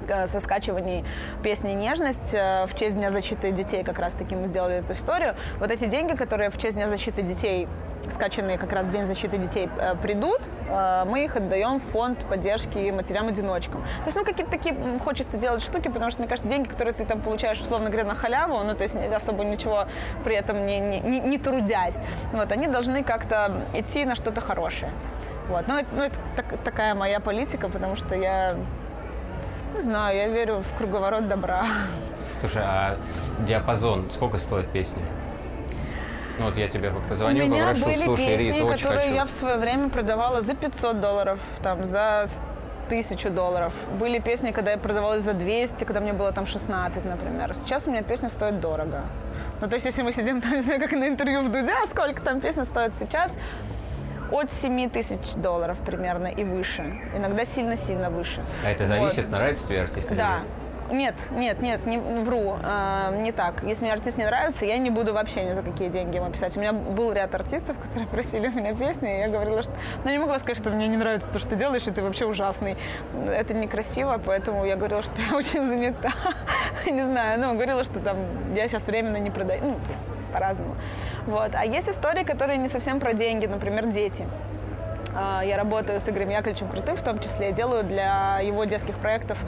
э, 0.08 0.26
со 0.26 0.40
скачиваний 0.40 1.04
песни 1.42 1.70
«Нежность» 1.70 2.34
э, 2.34 2.66
в 2.66 2.75
честь 2.75 2.96
Дня 2.96 3.10
защиты 3.10 3.52
детей 3.52 3.84
как 3.84 3.98
раз 3.98 4.14
таки 4.14 4.34
мы 4.34 4.46
сделали 4.46 4.76
эту 4.76 4.92
историю. 4.92 5.34
Вот 5.58 5.70
эти 5.70 5.86
деньги, 5.86 6.14
которые 6.14 6.50
в 6.50 6.58
честь 6.58 6.76
Дня 6.76 6.88
защиты 6.88 7.22
детей 7.22 7.68
скачанные 8.10 8.58
как 8.58 8.72
раз 8.72 8.86
в 8.86 8.90
День 8.90 9.02
защиты 9.02 9.38
детей 9.38 9.68
э, 9.78 9.94
придут, 9.96 10.40
э, 10.68 11.04
мы 11.06 11.25
их 11.25 11.36
отдаем 11.36 11.80
в 11.80 11.82
фонд 11.82 12.25
поддержки 12.26 12.90
матерям-одиночкам. 12.90 13.82
То 13.82 14.06
есть, 14.06 14.16
ну, 14.16 14.25
какие-то 14.25 14.50
такие 14.50 14.75
хочется 15.04 15.36
делать 15.36 15.62
штуки, 15.62 15.88
потому 15.88 16.10
что, 16.10 16.20
мне 16.20 16.28
кажется, 16.28 16.48
деньги, 16.48 16.68
которые 16.68 16.94
ты 16.94 17.04
там 17.04 17.20
получаешь, 17.20 17.60
условно 17.60 17.90
говоря, 17.90 18.06
на 18.06 18.14
халяву, 18.14 18.58
ну, 18.64 18.75
то 18.75 18.82
есть 18.82 18.96
особо 18.96 19.44
ничего 19.44 19.86
при 20.25 20.36
этом 20.36 20.66
не, 20.66 20.78
не, 20.80 21.00
не, 21.00 21.20
не 21.20 21.38
трудясь, 21.38 22.02
вот, 22.32 22.52
они 22.52 22.66
должны 22.66 23.02
как-то 23.02 23.62
идти 23.75 24.04
на 24.04 24.14
что-то 24.14 24.40
хорошее. 24.40 24.90
Вот. 25.48 25.68
Ну, 25.68 25.78
это, 25.78 25.88
ну, 25.92 26.02
это 26.02 26.18
так, 26.34 26.46
такая 26.64 26.94
моя 26.94 27.20
политика, 27.20 27.68
потому 27.68 27.96
что 27.96 28.14
я, 28.16 28.56
не 29.75 29.80
знаю, 29.80 30.16
я 30.16 30.28
верю 30.28 30.62
в 30.62 30.78
круговорот 30.78 31.28
добра. 31.28 31.66
Слушай, 32.40 32.62
а 32.64 32.98
диапазон, 33.46 34.10
сколько 34.12 34.38
стоит 34.38 34.68
песня? 34.70 35.02
Ну 36.38 36.47
вот 36.47 36.57
я 36.57 36.69
тебе 36.69 36.93
позвонил, 37.09 37.45
У 37.45 37.49
меня 37.49 37.69
попрошу, 37.69 37.85
были 37.85 38.05
слушай, 38.05 38.26
песни, 38.26 38.59
Рит, 38.59 38.71
которые 38.71 39.00
хочу. 39.00 39.14
я 39.14 39.25
в 39.25 39.31
свое 39.31 39.57
время 39.57 39.88
продавала 39.88 40.40
за 40.43 40.55
500 40.55 41.00
долларов, 41.00 41.40
там, 41.62 41.85
за 41.85 42.26
тысячу 42.88 43.31
долларов. 43.31 43.73
Были 43.99 44.19
песни, 44.19 44.50
когда 44.50 44.73
я 44.73 44.78
продавалась 44.78 45.25
за 45.25 45.33
200, 45.33 45.85
когда 45.85 46.00
мне 46.00 46.12
было 46.12 46.33
там 46.33 46.47
16, 46.47 47.05
например. 47.05 47.55
Сейчас 47.57 47.87
у 47.87 47.90
меня 47.90 48.02
песни 48.02 48.28
стоят 48.28 48.61
дорого. 48.61 49.02
Ну, 49.61 49.69
то 49.69 49.75
есть, 49.75 49.87
если 49.87 50.02
мы 50.02 50.12
сидим 50.12 50.40
там, 50.40 50.52
не 50.55 50.61
знаю, 50.61 50.81
как 50.81 50.93
на 50.93 51.09
интервью 51.09 51.43
в 51.43 51.49
Дудя, 51.50 51.87
сколько 51.87 52.21
там 52.21 52.40
песни 52.40 52.64
стоят 52.64 52.95
сейчас, 52.95 53.38
от 54.31 54.50
7 54.50 54.90
тысяч 54.90 55.35
долларов 55.37 55.78
примерно 55.81 56.26
и 56.26 56.45
выше. 56.45 57.00
Иногда 57.14 57.45
сильно-сильно 57.45 58.11
выше. 58.11 58.45
А 58.64 58.71
это 58.71 58.87
зависит, 58.87 59.25
вот. 59.25 59.31
нравится 59.31 59.69
тебе 59.69 59.83
артист? 59.83 60.14
Да. 60.14 60.40
Нет, 60.90 61.14
нет, 61.31 61.61
нет, 61.62 61.87
не 61.87 61.99
вру, 61.99 62.57
э, 62.62 63.23
не 63.23 63.33
так. 63.33 63.62
Если 63.62 63.85
мне 63.85 63.93
артист 63.93 64.19
не 64.19 64.25
нравится, 64.25 64.64
я 64.64 64.78
не 64.78 64.90
буду 64.90 65.12
вообще 65.12 65.45
ни 65.45 65.52
за 65.52 65.62
какие 65.62 65.88
деньги 65.88 66.16
ему 66.16 66.31
писать. 66.31 66.57
У 66.57 66.61
меня 66.61 66.73
был 66.73 67.12
ряд 67.12 67.35
артистов, 67.35 67.78
которые 67.78 68.07
просили 68.12 68.49
у 68.49 68.52
меня 68.52 68.75
песни, 68.75 69.16
и 69.16 69.21
я 69.21 69.28
говорила, 69.28 69.62
что... 69.62 69.73
Ну, 70.05 70.11
не 70.11 70.19
могла 70.19 70.38
сказать, 70.38 70.59
что 70.59 70.71
мне 70.71 70.87
не 70.87 70.97
нравится 70.97 71.28
то, 71.28 71.38
что 71.38 71.49
ты 71.50 71.57
делаешь, 71.57 71.87
и 71.87 71.90
ты 71.90 72.02
вообще 72.02 72.26
ужасный. 72.26 72.76
Это 73.28 73.55
некрасиво, 73.55 74.21
поэтому 74.25 74.64
я 74.64 74.76
говорила, 74.76 75.02
что 75.02 75.14
я 75.21 75.37
очень 75.37 75.66
занята. 75.69 76.12
не 76.87 77.05
знаю, 77.05 77.40
ну, 77.40 77.55
говорила, 77.55 77.85
что 77.85 78.00
там 78.00 78.16
я 78.55 78.69
сейчас 78.69 78.87
временно 78.87 79.16
не 79.16 79.31
продаю. 79.31 79.62
Ну, 79.62 79.75
то 79.85 79.90
есть 79.90 80.05
по-разному. 80.33 80.76
Вот. 81.26 81.55
А 81.55 81.64
есть 81.64 81.88
истории, 81.88 82.25
которые 82.25 82.59
не 82.59 82.69
совсем 82.69 83.00
про 83.00 83.12
деньги, 83.12 83.47
например, 83.47 83.87
дети. 83.87 84.26
А, 85.14 85.43
я 85.43 85.57
работаю 85.57 85.99
с 85.99 86.09
Игорем 86.09 86.28
Яковлевичем 86.28 86.69
Крутым, 86.69 86.97
в 86.97 87.02
том 87.02 87.19
числе, 87.21 87.52
делаю 87.52 87.85
для 87.85 88.40
его 88.40 88.64
детских 88.64 88.99
проектов 88.99 89.45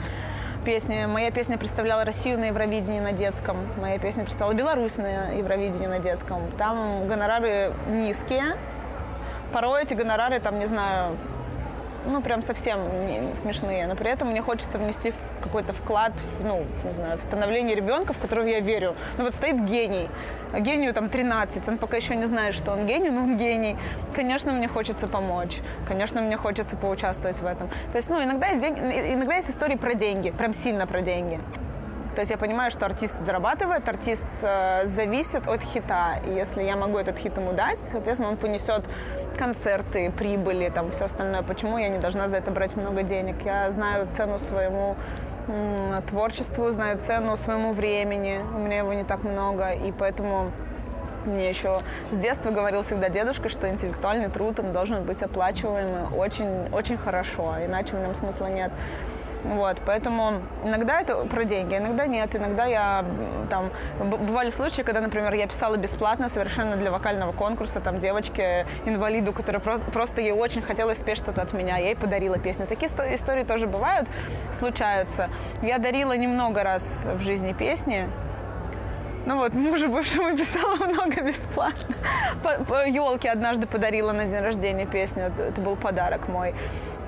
песни. 0.59 1.05
Моя 1.05 1.31
песня 1.31 1.57
представляла 1.57 2.05
Россию 2.05 2.39
на 2.39 2.45
Евровидении 2.45 2.99
на 2.99 3.11
детском. 3.11 3.57
Моя 3.77 3.97
песня 3.99 4.23
представляла 4.23 4.53
Беларусь 4.53 4.97
на 4.97 5.31
Евровидении 5.31 5.87
на 5.87 5.99
детском. 5.99 6.49
Там 6.57 7.07
гонорары 7.07 7.71
низкие. 7.87 8.55
Порой 9.51 9.83
эти 9.83 9.93
гонорары, 9.93 10.39
там, 10.39 10.59
не 10.59 10.65
знаю, 10.65 11.17
ну, 12.09 12.21
прям 12.21 12.41
совсем 12.41 12.79
смешные, 13.33 13.87
но 13.87 13.95
при 13.95 14.09
этом 14.09 14.29
мне 14.29 14.41
хочется 14.41 14.77
внести 14.77 15.13
какой-то 15.41 15.73
вклад, 15.73 16.13
в, 16.39 16.45
ну, 16.45 16.65
не 16.83 16.91
знаю, 16.91 17.17
в 17.17 17.23
становление 17.23 17.75
ребенка, 17.75 18.13
в 18.13 18.19
которого 18.19 18.45
я 18.45 18.59
верю. 18.59 18.95
Ну, 19.17 19.23
вот 19.25 19.33
стоит 19.33 19.59
гений, 19.61 20.09
а 20.51 20.59
гению 20.59 20.93
там 20.93 21.09
13, 21.09 21.67
он 21.67 21.77
пока 21.77 21.97
еще 21.97 22.15
не 22.15 22.25
знает, 22.25 22.55
что 22.55 22.71
он 22.71 22.85
гений, 22.85 23.09
но 23.09 23.21
он 23.21 23.37
гений. 23.37 23.77
Конечно, 24.15 24.51
мне 24.51 24.67
хочется 24.67 25.07
помочь, 25.07 25.59
конечно, 25.87 26.21
мне 26.21 26.37
хочется 26.37 26.75
поучаствовать 26.75 27.39
в 27.39 27.45
этом. 27.45 27.69
То 27.91 27.97
есть, 27.97 28.09
ну, 28.09 28.21
иногда 28.23 28.47
есть, 28.47 28.61
деньги, 28.61 28.79
иногда 29.13 29.35
есть 29.35 29.49
истории 29.49 29.75
про 29.75 29.93
деньги, 29.93 30.31
прям 30.31 30.53
сильно 30.53 30.87
про 30.87 31.01
деньги. 31.01 31.39
То 32.19 32.21
есть 32.21 32.31
я 32.31 32.37
понимаю, 32.37 32.69
что 32.69 32.85
артист 32.85 33.17
зарабатывает, 33.19 33.87
артист 33.87 34.27
э, 34.41 34.81
зависит 34.83 35.47
от 35.47 35.61
хита. 35.61 36.19
И 36.27 36.33
если 36.33 36.63
я 36.63 36.75
могу 36.75 36.97
этот 36.97 37.17
хит 37.17 37.37
ему 37.37 37.53
дать, 37.53 37.79
соответственно, 37.79 38.31
он 38.31 38.35
понесет 38.35 38.89
концерты, 39.37 40.11
прибыли, 40.11 40.67
там 40.67 40.91
все 40.91 41.05
остальное. 41.05 41.43
Почему 41.43 41.77
я 41.77 41.87
не 41.87 41.97
должна 41.97 42.27
за 42.27 42.35
это 42.35 42.51
брать 42.51 42.75
много 42.75 43.03
денег? 43.03 43.37
Я 43.45 43.71
знаю 43.71 44.05
цену 44.11 44.37
своему 44.37 44.97
м, 45.47 46.03
творчеству, 46.09 46.69
знаю 46.71 46.99
цену 46.99 47.37
своему 47.37 47.71
времени. 47.71 48.41
У 48.53 48.57
меня 48.57 48.79
его 48.79 48.91
не 48.91 49.05
так 49.05 49.23
много, 49.23 49.71
и 49.71 49.93
поэтому 49.93 50.51
мне 51.23 51.47
еще 51.47 51.79
с 52.11 52.17
детства 52.17 52.51
говорил 52.51 52.81
всегда 52.81 53.07
дедушка, 53.07 53.47
что 53.47 53.69
интеллектуальный 53.69 54.29
труд 54.29 54.59
он 54.59 54.73
должен 54.73 55.05
быть 55.05 55.23
оплачиваемый 55.23 56.03
очень, 56.13 56.67
очень 56.73 56.97
хорошо, 56.97 57.55
иначе 57.65 57.95
в 57.95 57.99
нем 58.01 58.13
смысла 58.13 58.47
нет. 58.47 58.73
Вот, 59.43 59.77
поэтому 59.85 60.41
иногда 60.65 60.99
это 60.99 61.15
про 61.25 61.45
деньги, 61.45 61.77
иногда 61.77 62.05
нет. 62.05 62.35
Иногда 62.35 62.65
я 62.65 63.05
там 63.49 63.69
бывали 63.99 64.49
случаи, 64.49 64.81
когда, 64.81 64.99
например, 64.99 65.33
я 65.33 65.47
писала 65.47 65.77
бесплатно 65.77 66.27
совершенно 66.27 66.75
для 66.75 66.91
вокального 66.91 67.31
конкурса 67.31 67.79
там 67.79 67.99
девочке 67.99 68.65
инвалиду, 68.85 69.31
которая 69.31 69.61
просто, 69.61 69.89
просто 69.91 70.21
ей 70.21 70.33
очень 70.33 70.61
хотелось 70.61 70.99
спеть 70.99 71.17
что-то 71.17 71.41
от 71.41 71.53
меня, 71.53 71.77
я 71.77 71.85
ей 71.85 71.95
подарила 71.95 72.37
песню. 72.37 72.67
Такие 72.67 72.89
истории 72.89 73.43
тоже 73.43 73.67
бывают, 73.67 74.09
случаются. 74.51 75.29
Я 75.61 75.77
дарила 75.77 76.15
немного 76.17 76.63
раз 76.63 77.07
в 77.13 77.21
жизни 77.21 77.53
песни, 77.53 78.09
ну 79.29 79.37
вот, 79.37 79.53
мужу 79.53 79.89
бывшему 79.89 80.35
писала 80.35 80.75
много 80.87 81.21
бесплатно. 81.21 81.95
По, 82.41 82.63
по 82.63 82.87
елке 82.87 83.29
однажды 83.29 83.67
подарила 83.67 84.11
на 84.11 84.25
день 84.25 84.39
рождения 84.39 84.87
песню. 84.87 85.25
Это, 85.25 85.43
это 85.43 85.61
был 85.61 85.75
подарок 85.75 86.27
мой. 86.27 86.55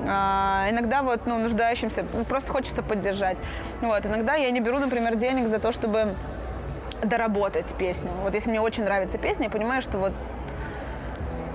А, 0.08 0.68
иногда 0.70 1.02
вот, 1.02 1.26
ну, 1.26 1.40
нуждающимся, 1.40 2.06
ну, 2.14 2.24
просто 2.24 2.52
хочется 2.52 2.84
поддержать. 2.84 3.42
Вот, 3.82 4.06
иногда 4.06 4.36
я 4.36 4.52
не 4.52 4.60
беру, 4.60 4.78
например, 4.78 5.16
денег 5.16 5.48
за 5.48 5.58
то, 5.58 5.72
чтобы 5.72 6.14
доработать 7.04 7.74
песню. 7.74 8.12
Вот 8.22 8.36
если 8.36 8.52
мне 8.52 8.62
очень 8.62 8.84
нравится 8.84 9.18
песня, 9.18 9.46
я 9.46 9.50
понимаю, 9.50 9.82
что 9.82 9.98
вот 9.98 10.14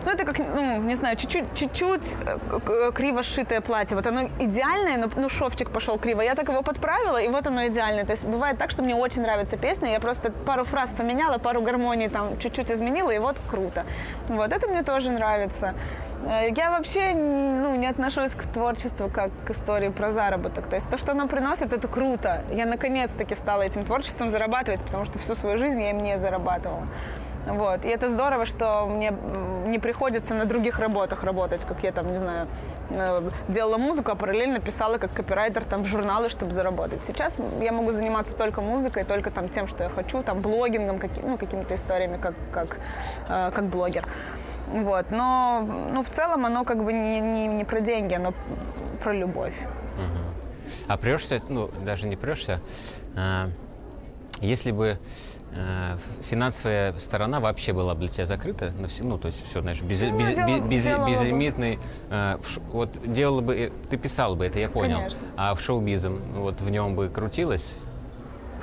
ну, 0.06 0.12
это 0.12 0.24
как, 0.24 0.38
ну, 0.38 0.80
не 0.82 0.94
знаю, 0.94 1.16
чуть-чуть, 1.16 1.44
чуть-чуть 1.54 2.16
э, 2.68 2.90
криво 2.94 3.24
сшитое 3.24 3.60
платье. 3.60 3.96
Вот 3.96 4.06
оно 4.06 4.28
идеальное, 4.38 4.98
но 4.98 5.08
ну, 5.16 5.28
шовчик 5.28 5.70
пошел 5.70 5.98
криво. 5.98 6.20
Я 6.22 6.36
так 6.36 6.48
его 6.48 6.62
подправила, 6.62 7.20
и 7.20 7.28
вот 7.28 7.46
оно 7.46 7.66
идеальное. 7.66 8.04
То 8.04 8.12
есть 8.12 8.24
бывает 8.24 8.56
так, 8.56 8.70
что 8.70 8.82
мне 8.84 8.94
очень 8.94 9.22
нравится 9.22 9.56
песня, 9.56 9.90
я 9.90 9.98
просто 9.98 10.30
пару 10.30 10.62
фраз 10.64 10.94
поменяла, 10.94 11.38
пару 11.38 11.60
гармоний 11.60 12.08
там 12.08 12.38
чуть-чуть 12.38 12.70
изменила, 12.70 13.10
и 13.10 13.18
вот 13.18 13.36
круто. 13.50 13.84
Вот 14.28 14.52
это 14.52 14.68
мне 14.68 14.84
тоже 14.84 15.10
нравится. 15.10 15.74
Э, 16.24 16.50
я 16.56 16.70
вообще 16.70 17.12
ну, 17.12 17.74
не 17.74 17.88
отношусь 17.88 18.32
к 18.32 18.44
творчеству 18.44 19.10
как 19.12 19.32
к 19.44 19.50
истории 19.50 19.88
про 19.88 20.12
заработок. 20.12 20.68
То 20.68 20.76
есть 20.76 20.88
то, 20.88 20.98
что 20.98 21.12
оно 21.12 21.26
приносит, 21.26 21.72
это 21.72 21.88
круто. 21.88 22.44
Я 22.52 22.66
наконец-таки 22.66 23.34
стала 23.34 23.62
этим 23.62 23.84
творчеством 23.84 24.30
зарабатывать, 24.30 24.84
потому 24.84 25.04
что 25.04 25.18
всю 25.18 25.34
свою 25.34 25.58
жизнь 25.58 25.82
я 25.82 25.90
им 25.90 26.00
не 26.00 26.16
зарабатывала. 26.16 26.86
Вот. 27.46 27.84
И 27.84 27.88
это 27.88 28.10
здорово, 28.10 28.44
что 28.44 28.86
мне 28.86 29.12
не 29.66 29.78
приходится 29.78 30.34
на 30.34 30.44
других 30.44 30.78
работах 30.78 31.22
работать, 31.24 31.64
как 31.64 31.82
я 31.84 31.92
там, 31.92 32.12
не 32.12 32.18
знаю, 32.18 32.48
э, 32.90 33.22
делала 33.48 33.78
музыку, 33.78 34.10
а 34.10 34.14
параллельно 34.16 34.58
писала 34.58 34.98
как 34.98 35.12
копирайтер 35.12 35.64
там 35.64 35.82
в 35.82 35.86
журналы, 35.86 36.28
чтобы 36.28 36.52
заработать. 36.52 37.02
Сейчас 37.02 37.40
я 37.60 37.72
могу 37.72 37.92
заниматься 37.92 38.36
только 38.36 38.60
музыкой, 38.60 39.04
только 39.04 39.30
там 39.30 39.48
тем, 39.48 39.68
что 39.68 39.84
я 39.84 39.90
хочу, 39.90 40.22
там 40.22 40.40
блогингом, 40.40 40.98
каки, 40.98 41.20
ну, 41.22 41.38
какими-то 41.38 41.76
историями, 41.76 42.18
как, 42.20 42.34
как, 42.52 42.78
э, 43.28 43.50
как 43.54 43.64
блогер. 43.66 44.04
Вот. 44.68 45.10
Но 45.10 45.64
ну, 45.92 46.02
в 46.02 46.10
целом 46.10 46.46
оно 46.46 46.64
как 46.64 46.82
бы 46.82 46.92
не, 46.92 47.20
не, 47.20 47.46
не 47.46 47.64
про 47.64 47.80
деньги, 47.80 48.14
оно 48.14 48.34
про 49.02 49.12
любовь. 49.12 49.54
Угу. 49.94 50.84
А 50.88 50.96
прешься, 50.96 51.40
ну, 51.48 51.68
даже 51.84 52.08
не 52.08 52.16
прешься, 52.16 52.60
а, 53.14 53.48
если 54.40 54.70
бы 54.70 54.98
а, 55.54 55.98
финансовая 56.28 56.92
сторона 56.98 57.40
вообще 57.40 57.72
была 57.72 57.94
бы 57.94 58.00
для 58.00 58.08
тебя 58.08 58.26
закрыта, 58.26 58.72
на 58.78 58.88
все, 58.88 59.04
ну, 59.04 59.18
то 59.18 59.28
есть 59.28 59.42
все, 59.48 59.62
знаешь, 59.62 59.80
без, 59.80 60.02
ну, 60.02 60.18
без, 60.18 60.34
делала, 60.34 60.66
без, 60.66 60.84
без, 60.86 61.06
безлимитный, 61.06 61.78
а, 62.10 62.38
вот 62.72 62.90
делала 63.10 63.40
бы, 63.40 63.56
э, 63.56 63.70
ты 63.88 63.96
писала 63.96 64.34
бы 64.34 64.44
это, 64.44 64.58
я 64.58 64.68
понял, 64.68 64.98
Конечно. 64.98 65.22
а 65.36 65.54
в 65.54 65.60
шоу-бизом, 65.60 66.20
вот 66.34 66.60
в 66.60 66.68
нем 66.68 66.96
бы 66.96 67.08
крутилась, 67.08 67.66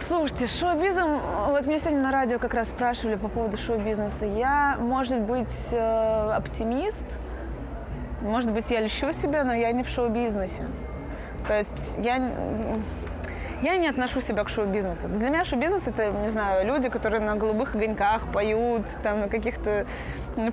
Слушайте, 0.08 0.48
шоу-бизом, 0.48 1.20
вот 1.50 1.66
меня 1.68 1.78
сегодня 1.78 2.02
на 2.02 2.12
радио 2.12 2.40
как 2.40 2.56
раз 2.56 2.70
спрашивали 2.70 3.16
по 3.16 3.28
поводу 3.28 3.58
шоу-бизнеса. 3.58 4.26
Я, 4.26 4.76
может 4.80 5.22
быть, 5.22 5.70
э, 5.72 6.32
оптимист, 6.36 7.06
может 8.22 8.52
быть, 8.52 8.70
я 8.72 8.82
льщу 8.82 9.14
себя, 9.14 9.44
но 9.44 9.54
я 9.54 9.72
не 9.72 9.84
в 9.84 9.88
шоу-бизнесе. 9.88 10.66
То 11.48 11.58
есть 11.58 11.96
я, 12.00 12.32
я 13.64 13.78
не 13.78 13.88
отношу 13.88 14.22
себя 14.22 14.44
к 14.44 14.50
шоу-бизнесу. 14.50 15.08
Для 15.08 15.30
меня 15.30 15.46
шоу-бизнес 15.46 15.88
это, 15.88 16.12
не 16.12 16.30
знаю, 16.30 16.68
люди, 16.68 16.90
которые 16.90 17.22
на 17.22 17.36
голубых 17.36 17.76
огоньках 17.76 18.32
поют, 18.32 18.88
там 19.02 19.22
на 19.22 19.30
каких-то 19.30 19.86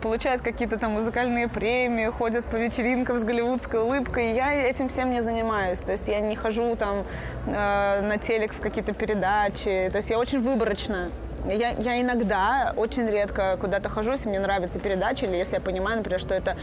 получают 0.00 0.42
какие-то 0.42 0.78
там 0.78 0.92
музыкальные 0.92 1.48
премии, 1.48 2.06
ходят 2.06 2.44
по 2.44 2.56
вечеринкам 2.56 3.18
с 3.18 3.24
голливудской 3.24 3.80
улыбкой. 3.80 4.34
Я 4.34 4.52
этим 4.52 4.88
всем 4.88 5.10
не 5.10 5.20
занимаюсь. 5.20 5.80
То 5.80 5.92
есть 5.92 6.08
я 6.08 6.20
не 6.20 6.36
хожу 6.36 6.76
там 6.76 7.04
э, 7.46 8.00
на 8.02 8.18
телек 8.18 8.52
в 8.52 8.60
какие-то 8.60 8.92
передачи. 8.92 9.88
То 9.90 9.96
есть 9.96 10.10
я 10.10 10.18
очень 10.18 10.40
выборочная. 10.40 11.10
Я, 11.46 11.70
я 11.70 12.00
иногда, 12.00 12.74
очень 12.76 13.08
редко 13.08 13.56
куда-то 13.58 13.88
хожу, 13.88 14.12
если 14.12 14.28
мне 14.28 14.40
нравится 14.40 14.78
передача, 14.78 15.24
или 15.24 15.36
если 15.36 15.54
я 15.54 15.60
понимаю, 15.62 15.96
например, 15.96 16.20
что 16.20 16.34
это 16.34 16.54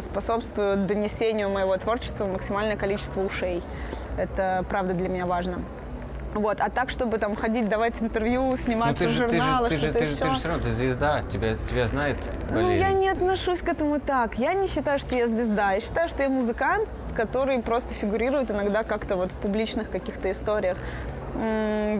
способствует 0.00 0.86
донесению 0.86 1.50
моего 1.50 1.76
творчества 1.76 2.26
максимальное 2.26 2.76
количество 2.76 3.20
ушей. 3.20 3.62
Это, 4.18 4.64
правда, 4.68 4.94
для 4.94 5.08
меня 5.08 5.26
важно. 5.26 5.62
Вот, 6.34 6.60
а 6.60 6.68
так, 6.68 6.90
чтобы 6.90 7.18
там 7.18 7.36
ходить, 7.36 7.68
давать 7.68 8.02
интервью, 8.02 8.56
сниматься 8.56 9.04
ну, 9.04 9.10
в 9.10 9.12
журналах, 9.12 9.72
что-то 9.72 9.98
ты, 9.98 10.04
еще. 10.04 10.14
Ты, 10.14 10.24
ты 10.24 10.30
же 10.30 10.36
все 10.36 10.48
равно, 10.48 10.64
ты 10.64 10.72
звезда, 10.72 11.22
тебя, 11.22 11.54
тебя 11.54 11.86
знает 11.86 12.16
Ну, 12.50 12.70
я 12.70 12.90
не 12.90 13.08
отношусь 13.08 13.60
к 13.60 13.68
этому 13.68 14.00
так. 14.00 14.34
Я 14.38 14.54
не 14.54 14.66
считаю, 14.66 14.98
что 14.98 15.14
я 15.14 15.28
звезда. 15.28 15.72
Я 15.72 15.80
считаю, 15.80 16.08
что 16.08 16.24
я 16.24 16.28
музыкант, 16.28 16.88
который 17.14 17.60
просто 17.60 17.94
фигурирует 17.94 18.50
иногда 18.50 18.82
как-то 18.82 19.16
вот 19.16 19.30
в 19.30 19.36
публичных 19.36 19.90
каких-то 19.90 20.30
историях. 20.30 20.76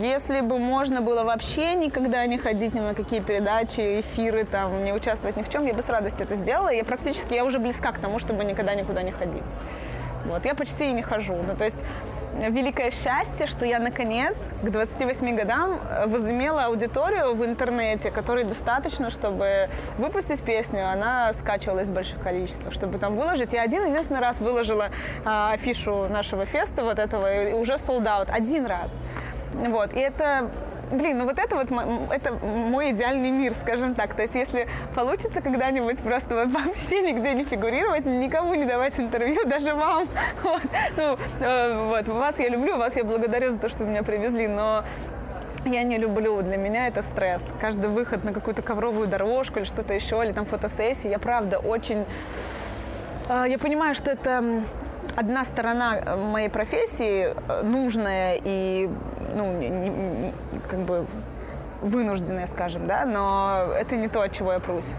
Если 0.01 0.41
бы 0.43 0.59
можно 0.59 1.01
было 1.01 1.25
вообще 1.25 1.75
никогда 1.75 2.25
не 2.27 2.39
ходить 2.39 2.75
ни 2.75 2.81
на 2.81 2.95
какие 2.95 3.21
передачи, 3.21 4.01
эфиры, 4.01 4.45
там, 4.45 4.85
не 4.85 4.93
участвовать 4.93 5.37
ни 5.37 5.43
в 5.43 5.49
чем, 5.49 5.67
я 5.67 5.75
бы 5.75 5.83
с 5.83 5.89
радостью 5.89 6.27
это 6.27 6.37
сделала. 6.37 6.69
Я 6.69 6.85
практически, 6.85 7.35
я 7.35 7.45
уже 7.45 7.59
близка 7.59 7.91
к 7.93 7.99
тому, 7.99 8.19
чтобы 8.19 8.45
никогда 8.45 8.75
никуда 8.75 9.03
не 9.03 9.11
ходить. 9.11 9.55
Вот, 10.25 10.45
я 10.47 10.55
почти 10.55 10.89
и 10.89 10.93
не 10.93 11.03
хожу. 11.03 11.35
Ну, 11.35 11.57
то 11.57 11.65
есть 11.65 11.85
великое 12.51 12.91
счастье, 12.91 13.47
что 13.47 13.65
я 13.65 13.79
наконец 13.79 14.53
к 14.63 14.71
28 14.71 15.37
годам 15.37 15.81
э, 15.89 16.07
возымела 16.07 16.65
аудиторию 16.65 17.35
в 17.35 17.45
интернете, 17.45 18.11
которой 18.11 18.45
достаточно, 18.45 19.11
чтобы 19.11 19.69
выпустить 19.99 20.43
песню, 20.43 20.89
она 20.89 21.33
скачивалась 21.33 21.89
в 21.91 21.95
больших 21.95 22.21
количествах, 22.23 22.75
чтобы 22.75 22.99
там 22.99 23.17
выложить. 23.17 23.53
Я 23.53 23.63
один 23.63 23.87
единственный 23.87 24.21
раз 24.21 24.41
выложила 24.41 24.87
а, 25.25 25.53
афишу 25.53 26.09
нашего 26.09 26.45
феста 26.45 26.83
вот 26.83 26.99
этого, 26.99 27.51
и 27.51 27.53
уже 27.53 27.75
sold 27.75 28.05
out. 28.05 28.31
Один 28.31 28.67
раз. 28.67 29.01
Вот. 29.53 29.95
И 29.95 29.99
это 29.99 30.51
блин, 30.91 31.19
ну 31.19 31.25
вот 31.25 31.39
это 31.39 31.57
вот 31.57 31.69
это 32.11 32.33
мой 32.33 32.91
идеальный 32.91 33.31
мир, 33.31 33.55
скажем 33.55 33.95
так. 33.95 34.15
То 34.15 34.23
есть 34.23 34.35
если 34.35 34.67
получится 34.95 35.41
когда-нибудь 35.41 36.01
просто 36.03 36.47
вообще 36.47 37.03
нигде 37.03 37.35
не 37.35 37.45
фигурировать, 37.45 38.07
никому 38.07 38.55
не 38.55 38.65
давать 38.65 38.99
интервью, 38.99 39.45
даже 39.47 39.75
вам. 39.75 40.07
Вот, 40.43 40.63
ну, 40.97 41.19
э, 41.41 41.89
вот, 41.89 42.09
вас 42.09 42.39
я 42.39 42.49
люблю, 42.49 42.77
вас 42.77 42.97
я 42.97 43.05
благодарю 43.05 43.51
за 43.51 43.61
то, 43.61 43.69
что 43.69 43.85
меня 43.85 44.03
привезли, 44.03 44.49
но 44.49 44.85
я 45.65 45.83
не 45.83 45.99
люблю, 45.99 46.43
для 46.43 46.57
меня 46.57 46.89
это 46.89 47.03
стресс. 47.03 47.55
Каждый 47.61 47.89
выход 47.89 48.25
на 48.25 48.33
какую-то 48.33 48.63
ковровую 48.63 49.09
дорожку 49.09 49.59
или 49.59 49.65
что-то 49.65 49.95
еще, 49.95 50.23
или 50.25 50.33
там 50.33 50.45
фотосессии, 50.45 51.09
я 51.09 51.19
правда 51.19 51.59
очень... 51.59 52.05
Э, 53.29 53.45
я 53.49 53.59
понимаю, 53.59 53.95
что 53.95 54.11
это 54.11 54.63
одна 55.17 55.45
сторона 55.45 55.97
э, 55.97 56.17
моей 56.17 56.49
профессии 56.49 57.35
э, 57.35 57.63
нужная 57.63 58.39
и 58.43 58.91
ну, 59.35 59.53
не, 59.53 59.69
не, 59.69 60.35
как 60.69 60.81
бы 60.81 61.07
вынужденная, 61.81 62.47
скажем, 62.47 62.87
да, 62.87 63.05
но 63.05 63.67
это 63.79 63.97
не 63.97 64.09
то, 64.09 64.23
от 64.23 64.33
чего 64.33 64.53
я 64.53 64.61
прусь. 64.61 64.93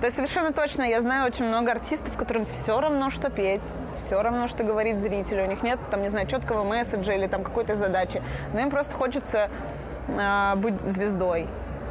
То 0.00 0.06
есть 0.06 0.16
совершенно 0.16 0.52
точно 0.52 0.84
я 0.84 1.00
знаю 1.00 1.26
очень 1.26 1.44
много 1.44 1.72
артистов, 1.72 2.16
которым 2.16 2.46
все 2.46 2.80
равно, 2.80 3.10
что 3.10 3.30
петь, 3.30 3.68
все 3.96 4.22
равно, 4.22 4.46
что 4.46 4.62
говорить 4.62 5.00
зрителю. 5.00 5.44
У 5.44 5.46
них 5.46 5.64
нет, 5.64 5.80
там, 5.90 6.02
не 6.02 6.08
знаю, 6.08 6.28
четкого 6.28 6.62
месседжа 6.62 7.14
или 7.14 7.26
там 7.26 7.42
какой-то 7.42 7.74
задачи. 7.74 8.22
Но 8.52 8.60
им 8.60 8.70
просто 8.70 8.94
хочется 8.94 9.48
э, 10.06 10.54
быть 10.54 10.80
звездой. 10.80 11.48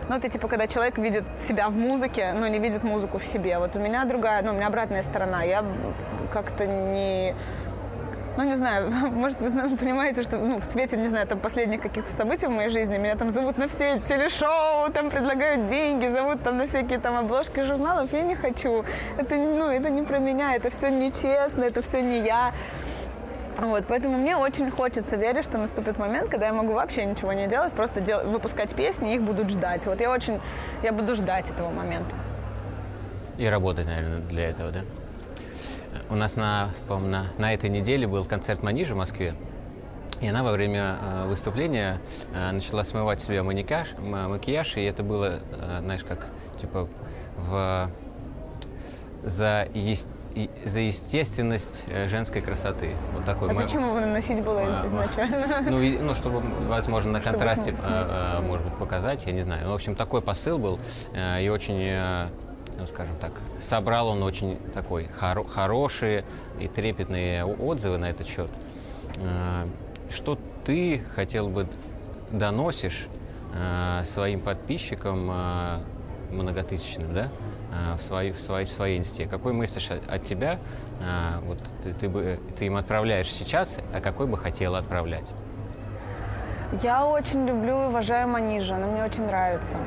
Ну, 0.08 0.16
это 0.16 0.30
типа, 0.30 0.48
когда 0.48 0.68
человек 0.68 0.98
видит 0.98 1.26
себя 1.38 1.68
в 1.68 1.76
музыке, 1.76 2.32
но 2.32 2.48
не 2.48 2.60
видит 2.60 2.84
музыку 2.84 3.18
в 3.18 3.26
себе. 3.26 3.60
Вот 3.60 3.76
у 3.76 3.80
меня 3.80 4.06
другая, 4.06 4.42
ну, 4.42 4.52
у 4.52 4.54
меня 4.54 4.68
обратная 4.68 5.02
сторона. 5.02 5.44
Я 5.44 5.66
как-то 6.32 6.66
не 6.66 7.36
ну, 8.38 8.44
не 8.44 8.56
знаю, 8.56 8.92
может, 9.12 9.40
вы 9.42 9.78
понимаете, 9.78 10.24
что 10.24 10.38
ну, 10.38 10.60
в 10.60 10.64
свете, 10.66 10.96
не 10.96 11.08
знаю, 11.08 11.28
там 11.28 11.40
последних 11.40 11.82
каких-то 11.82 12.12
событий 12.14 12.46
в 12.48 12.52
моей 12.52 12.70
жизни, 12.70 12.98
меня 12.98 13.16
там 13.16 13.30
зовут 13.30 13.58
на 13.58 13.68
все 13.68 14.00
телешоу, 14.00 14.92
там 14.94 15.10
предлагают 15.10 15.68
деньги, 15.68 16.08
зовут 16.08 16.44
там 16.44 16.58
на 16.58 16.68
всякие 16.68 17.00
там 17.00 17.18
обложки 17.18 17.62
журналов, 17.62 18.14
я 18.14 18.22
не 18.22 18.36
хочу. 18.36 18.86
Это, 19.18 19.36
ну, 19.36 19.70
это 19.70 19.90
не 19.90 20.04
про 20.04 20.20
меня, 20.20 20.56
это 20.56 20.70
все 20.70 20.90
нечестно, 20.90 21.64
это 21.64 21.82
все 21.82 22.02
не 22.02 22.20
я. 22.20 22.54
Вот, 23.58 23.86
поэтому 23.88 24.18
мне 24.18 24.38
очень 24.38 24.70
хочется 24.70 25.16
верить, 25.16 25.44
что 25.44 25.58
наступит 25.58 25.98
момент, 25.98 26.30
когда 26.30 26.46
я 26.46 26.54
могу 26.54 26.74
вообще 26.74 27.06
ничего 27.06 27.34
не 27.34 27.48
делать, 27.48 27.74
просто 27.74 28.02
дел- 28.02 28.30
выпускать 28.30 28.76
песни, 28.76 29.16
их 29.16 29.24
будут 29.24 29.50
ждать. 29.50 29.88
Вот 29.88 30.00
я 30.00 30.12
очень, 30.12 30.40
я 30.84 30.94
буду 30.94 31.16
ждать 31.16 31.50
этого 31.50 31.72
момента. 31.72 32.16
И 33.40 33.48
работать, 33.48 33.88
наверное, 33.88 34.20
для 34.20 34.50
этого, 34.50 34.72
да? 34.72 34.82
У 36.10 36.16
нас 36.16 36.36
на, 36.36 36.72
на, 36.90 37.28
на 37.38 37.54
этой 37.54 37.70
неделе 37.70 38.08
был 38.08 38.26
концерт 38.26 38.64
Манижа 38.64 38.94
в 38.94 38.98
Москве. 38.98 39.36
И 40.22 40.28
она 40.28 40.44
во 40.44 40.52
время 40.52 40.98
э, 41.00 41.28
выступления 41.28 42.02
э, 42.34 42.52
начала 42.52 42.84
смывать 42.84 43.22
себе 43.22 43.44
макияж, 43.44 43.90
макияж, 44.00 44.78
и 44.78 44.84
это 44.84 45.04
было, 45.04 45.40
э, 45.52 45.80
знаешь, 45.82 46.04
как 46.04 46.28
типа 46.60 46.88
в 47.38 47.92
за, 49.24 49.68
есть, 49.74 50.08
за 50.66 50.80
естественность 50.80 51.84
женской 52.06 52.42
красоты. 52.42 52.92
Вот 53.14 53.26
такой. 53.26 53.50
А 53.50 53.54
зачем 53.54 53.84
его 53.84 54.00
наносить 54.00 54.42
было 54.44 54.62
а, 54.62 54.86
изначально? 54.86 55.62
Ну, 55.70 55.80
ну, 55.80 56.16
чтобы, 56.16 56.42
возможно, 56.66 57.12
на 57.12 57.22
контрасте, 57.22 57.76
э, 57.76 58.42
может 58.42 58.66
быть, 58.66 58.76
показать, 58.78 59.26
я 59.26 59.34
не 59.34 59.42
знаю. 59.42 59.66
Ну, 59.66 59.72
в 59.72 59.76
общем, 59.76 59.96
такой 59.96 60.22
посыл 60.22 60.58
был, 60.58 60.80
и 61.14 61.50
очень 61.50 62.30
ну, 62.78 62.86
скажем 62.86 63.16
так, 63.20 63.34
собрал 63.60 64.10
он 64.10 64.24
очень 64.24 64.58
такой 64.74 65.10
хоро- 65.20 65.48
хорошие 65.48 66.24
и 66.60 66.68
трепетные 66.68 67.46
отзывы 67.46 67.98
на 67.98 68.10
этот 68.10 68.28
счет. 68.28 68.52
А, 69.20 69.68
что 70.10 70.38
ты 70.66 71.02
хотел 71.16 71.50
бы 71.50 71.68
доносишь 72.32 73.08
а, 73.56 74.04
своим 74.04 74.42
подписчикам 74.42 75.28
а, 75.32 75.80
многотысячным, 76.32 77.14
да, 77.14 77.30
в 77.98 78.02
своей, 78.02 78.32
в 78.32 78.42
своей, 78.42 78.66
в 78.66 78.70
своей 78.70 78.98
инсте? 79.00 79.28
Какой 79.28 79.54
месседж 79.54 79.92
от 79.92 80.24
тебя 80.24 80.58
вот, 81.44 81.58
ты, 81.84 81.94
ты, 81.94 82.10
бы, 82.10 82.40
ты 82.58 82.66
им 82.66 82.76
отправляешь 82.76 83.30
сейчас, 83.32 83.78
а 83.94 84.02
какой 84.02 84.28
бы 84.28 84.38
хотела 84.38 84.78
отправлять? 84.80 85.32
Я 86.82 87.06
очень 87.06 87.48
люблю 87.48 87.84
и 87.84 87.88
уважаю 87.88 88.28
Манижа, 88.28 88.76
она 88.76 88.88
мне 88.88 89.06
очень 89.06 89.26
нравится. 89.26 89.78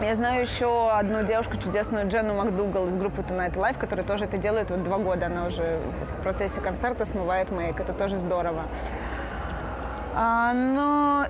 Я 0.00 0.14
знаю 0.14 0.42
еще 0.42 0.92
одну 0.92 1.24
девушку 1.24 1.56
чудесную, 1.56 2.06
Дженну 2.08 2.32
Макдугал 2.34 2.86
из 2.86 2.96
группы 2.96 3.22
Tonight 3.22 3.54
Life, 3.54 3.76
которая 3.78 4.06
тоже 4.06 4.26
это 4.26 4.38
делает 4.38 4.70
вот 4.70 4.84
два 4.84 4.98
года. 4.98 5.26
Она 5.26 5.46
уже 5.46 5.80
в 6.16 6.22
процессе 6.22 6.60
концерта 6.60 7.04
смывает 7.04 7.50
мейк. 7.50 7.80
Это 7.80 7.92
тоже 7.92 8.16
здорово. 8.16 8.62
А, 10.14 10.52
но 10.52 11.26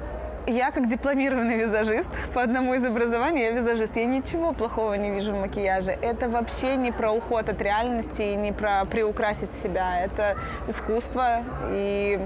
я 0.46 0.70
как 0.70 0.86
дипломированный 0.86 1.56
визажист, 1.56 2.10
по 2.34 2.42
одному 2.42 2.74
из 2.74 2.84
образований 2.84 3.42
я 3.42 3.52
визажист, 3.52 3.96
я 3.96 4.04
ничего 4.04 4.52
плохого 4.52 4.92
не 4.94 5.10
вижу 5.12 5.34
в 5.34 5.40
макияже. 5.40 5.92
Это 5.92 6.28
вообще 6.28 6.76
не 6.76 6.92
про 6.92 7.10
уход 7.10 7.48
от 7.48 7.62
реальности 7.62 8.20
и 8.20 8.34
не 8.34 8.52
про 8.52 8.84
приукрасить 8.84 9.54
себя. 9.54 9.98
Это 9.98 10.36
искусство, 10.66 11.42
и 11.70 12.20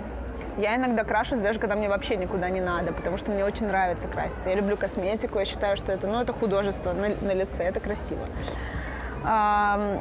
я 0.59 0.77
иногда 0.77 1.05
крашусь, 1.05 1.41
даже 1.41 1.59
когда 1.59 1.77
мне 1.77 1.89
вообще 1.89 2.17
никуда 2.17 2.51
не 2.51 2.61
надо, 2.61 2.93
потому 2.93 3.17
что 3.17 3.33
мне 3.33 3.45
очень 3.45 3.67
нравится 3.67 4.09
краситься. 4.09 4.51
Я 4.51 4.57
люблю 4.57 4.77
косметику, 4.77 5.39
я 5.39 5.45
считаю, 5.45 5.77
что 5.77 5.93
это, 5.93 6.07
ну, 6.07 6.21
это 6.21 6.33
художество 6.33 6.93
на, 6.93 7.09
на 7.09 7.33
лице, 7.33 7.65
это 7.65 7.81
красиво. 7.81 8.27
А, 9.25 9.99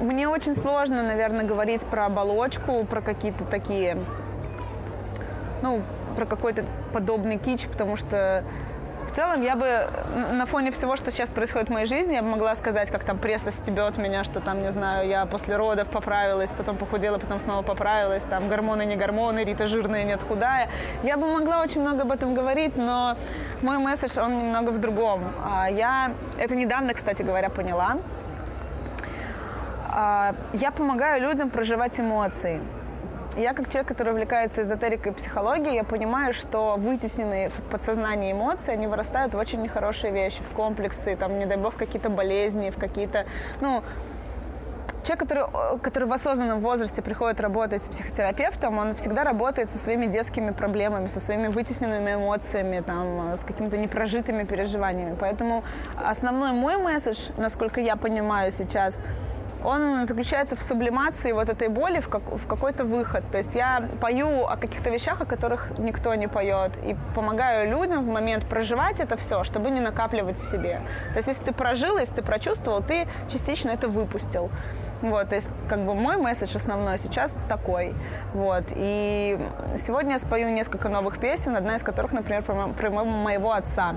мне 0.00 0.28
очень 0.28 0.54
сложно, 0.54 1.02
наверное, 1.02 1.44
говорить 1.44 1.84
про 1.86 2.06
оболочку, 2.06 2.84
про 2.84 3.00
какие-то 3.00 3.44
такие, 3.44 3.98
ну, 5.62 5.82
про 6.16 6.26
какой-то 6.26 6.64
подобный 6.92 7.38
кич, 7.38 7.66
потому 7.66 7.96
что 7.96 8.44
в 9.06 9.12
целом 9.12 9.42
я 9.42 9.56
бы 9.56 9.88
на 10.32 10.46
фоне 10.46 10.70
всего, 10.72 10.96
что 10.96 11.10
сейчас 11.10 11.30
происходит 11.30 11.68
в 11.68 11.72
моей 11.72 11.86
жизни, 11.86 12.14
я 12.14 12.22
бы 12.22 12.28
могла 12.28 12.54
сказать, 12.56 12.90
как 12.90 13.04
там 13.04 13.18
пресса 13.18 13.52
стебет 13.52 13.96
меня, 13.96 14.24
что 14.24 14.40
там, 14.40 14.62
не 14.62 14.72
знаю, 14.72 15.08
я 15.08 15.26
после 15.26 15.56
родов 15.56 15.88
поправилась, 15.88 16.52
потом 16.52 16.76
похудела, 16.76 17.18
потом 17.18 17.40
снова 17.40 17.62
поправилась, 17.62 18.24
там 18.24 18.48
гормоны, 18.48 18.84
не 18.84 18.96
гормоны, 18.96 19.44
Рита 19.44 19.66
жирная, 19.66 20.04
нет 20.04 20.22
худая. 20.22 20.68
Я 21.02 21.16
бы 21.16 21.26
могла 21.26 21.62
очень 21.62 21.80
много 21.80 22.02
об 22.02 22.12
этом 22.12 22.34
говорить, 22.34 22.76
но 22.76 23.16
мой 23.62 23.78
месседж, 23.78 24.18
он 24.18 24.38
немного 24.38 24.70
в 24.70 24.78
другом. 24.78 25.24
А 25.44 25.70
я 25.70 26.12
это 26.38 26.56
недавно, 26.56 26.92
кстати 26.92 27.22
говоря, 27.22 27.48
поняла. 27.48 27.98
А, 29.88 30.34
я 30.52 30.72
помогаю 30.72 31.22
людям 31.22 31.50
проживать 31.50 31.98
эмоции. 32.00 32.60
Я 33.36 33.52
как 33.52 33.68
человек, 33.68 33.88
который 33.88 34.12
увлекается 34.14 34.62
эзотерикой 34.62 35.12
и 35.12 35.14
психологией, 35.14 35.74
я 35.74 35.84
понимаю, 35.84 36.32
что 36.32 36.76
вытесненные 36.78 37.50
в 37.50 37.60
подсознании 37.70 38.32
эмоции, 38.32 38.72
они 38.72 38.86
вырастают 38.86 39.34
в 39.34 39.38
очень 39.38 39.60
нехорошие 39.60 40.10
вещи, 40.10 40.42
в 40.42 40.54
комплексы, 40.54 41.16
там, 41.16 41.38
не 41.38 41.44
дай 41.44 41.58
бог, 41.58 41.76
какие-то 41.76 42.08
болезни, 42.08 42.70
в 42.70 42.78
какие-то, 42.78 43.26
ну, 43.60 43.82
Человек, 45.06 45.20
который, 45.20 45.44
который 45.82 46.08
в 46.08 46.12
осознанном 46.12 46.58
возрасте 46.58 47.00
приходит 47.00 47.38
работать 47.38 47.80
с 47.80 47.88
психотерапевтом, 47.88 48.76
он 48.78 48.96
всегда 48.96 49.22
работает 49.22 49.70
со 49.70 49.78
своими 49.78 50.06
детскими 50.06 50.50
проблемами, 50.50 51.06
со 51.06 51.20
своими 51.20 51.46
вытесненными 51.46 52.14
эмоциями, 52.14 52.80
там, 52.80 53.36
с 53.36 53.44
какими-то 53.44 53.78
непрожитыми 53.78 54.42
переживаниями. 54.42 55.16
Поэтому 55.20 55.62
основной 55.94 56.50
мой 56.50 56.76
месседж, 56.78 57.30
насколько 57.36 57.80
я 57.80 57.94
понимаю 57.94 58.50
сейчас, 58.50 59.00
он 59.64 60.06
заключается 60.06 60.56
в 60.56 60.62
сублимации 60.62 61.32
вот 61.32 61.48
этой 61.48 61.68
боли 61.68 62.00
в, 62.00 62.08
как, 62.08 62.22
в 62.22 62.46
какой-то 62.46 62.84
выход. 62.84 63.24
То 63.30 63.38
есть 63.38 63.54
я 63.54 63.88
пою 64.00 64.46
о 64.46 64.56
каких-то 64.56 64.90
вещах, 64.90 65.20
о 65.20 65.26
которых 65.26 65.78
никто 65.78 66.14
не 66.14 66.28
поет, 66.28 66.78
и 66.78 66.96
помогаю 67.14 67.70
людям 67.70 68.04
в 68.04 68.08
момент 68.08 68.46
проживать 68.46 69.00
это 69.00 69.16
все, 69.16 69.44
чтобы 69.44 69.70
не 69.70 69.80
накапливать 69.80 70.36
в 70.36 70.50
себе. 70.50 70.82
То 71.12 71.16
есть 71.16 71.28
если 71.28 71.44
ты 71.44 71.52
прожил, 71.52 71.98
если 71.98 72.16
ты 72.16 72.22
прочувствовал, 72.22 72.82
ты 72.82 73.08
частично 73.28 73.70
это 73.70 73.88
выпустил. 73.88 74.50
Вот, 75.02 75.28
то 75.28 75.34
есть, 75.34 75.50
как 75.68 75.84
бы 75.84 75.94
мой 75.94 76.16
месседж 76.16 76.56
основной 76.56 76.98
сейчас 76.98 77.36
такой. 77.48 77.94
Вот. 78.32 78.64
И 78.74 79.38
сегодня 79.76 80.12
я 80.12 80.18
спою 80.18 80.48
несколько 80.48 80.88
новых 80.88 81.18
песен, 81.18 81.54
одна 81.54 81.76
из 81.76 81.82
которых, 81.82 82.12
например, 82.12 82.42
про, 82.42 82.90
моего 83.04 83.52
отца. 83.52 83.96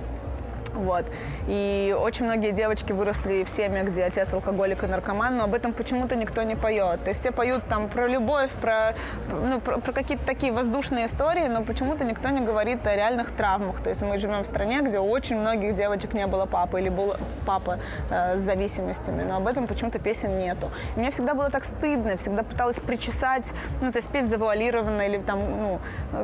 Вот. 0.73 1.05
И 1.47 1.95
очень 1.99 2.25
многие 2.25 2.51
девочки 2.51 2.91
выросли 2.91 3.43
в 3.43 3.49
семьях, 3.49 3.87
где 3.87 4.03
отец 4.03 4.33
алкоголик 4.33 4.83
и 4.83 4.87
наркоман, 4.87 5.37
но 5.37 5.43
об 5.45 5.53
этом 5.53 5.73
почему-то 5.73 6.15
никто 6.15 6.43
не 6.43 6.55
поет. 6.55 7.03
То 7.03 7.09
есть 7.09 7.21
все 7.21 7.31
поют 7.31 7.63
там 7.67 7.89
про 7.89 8.07
любовь, 8.07 8.51
про, 8.61 8.93
ну, 9.31 9.59
про, 9.59 9.79
про 9.79 9.91
какие-то 9.91 10.25
такие 10.25 10.51
воздушные 10.51 11.05
истории, 11.05 11.47
но 11.47 11.63
почему-то 11.63 12.05
никто 12.05 12.29
не 12.29 12.41
говорит 12.41 12.85
о 12.87 12.95
реальных 12.95 13.31
травмах. 13.31 13.81
То 13.81 13.89
есть 13.89 14.01
мы 14.01 14.17
живем 14.17 14.43
в 14.43 14.47
стране, 14.47 14.81
где 14.81 14.99
у 14.99 15.09
очень 15.09 15.37
многих 15.37 15.73
девочек 15.73 16.13
не 16.13 16.27
было 16.27 16.45
папы 16.45 16.79
или 16.79 16.89
был 16.89 17.15
папа 17.45 17.79
э, 18.09 18.37
с 18.37 18.39
зависимостями, 18.39 19.23
но 19.23 19.37
об 19.37 19.47
этом 19.47 19.67
почему-то 19.67 19.99
песен 19.99 20.37
нету. 20.39 20.71
И 20.95 20.99
мне 20.99 21.11
всегда 21.11 21.33
было 21.33 21.49
так 21.49 21.63
стыдно, 21.63 22.15
всегда 22.17 22.43
пыталась 22.43 22.79
причесать, 22.79 23.53
ну, 23.81 23.91
то 23.91 23.97
есть 23.97 24.09
петь 24.09 24.27
завуалированно 24.27 25.01
или 25.01 25.17
там, 25.17 25.39
ну, 25.39 25.79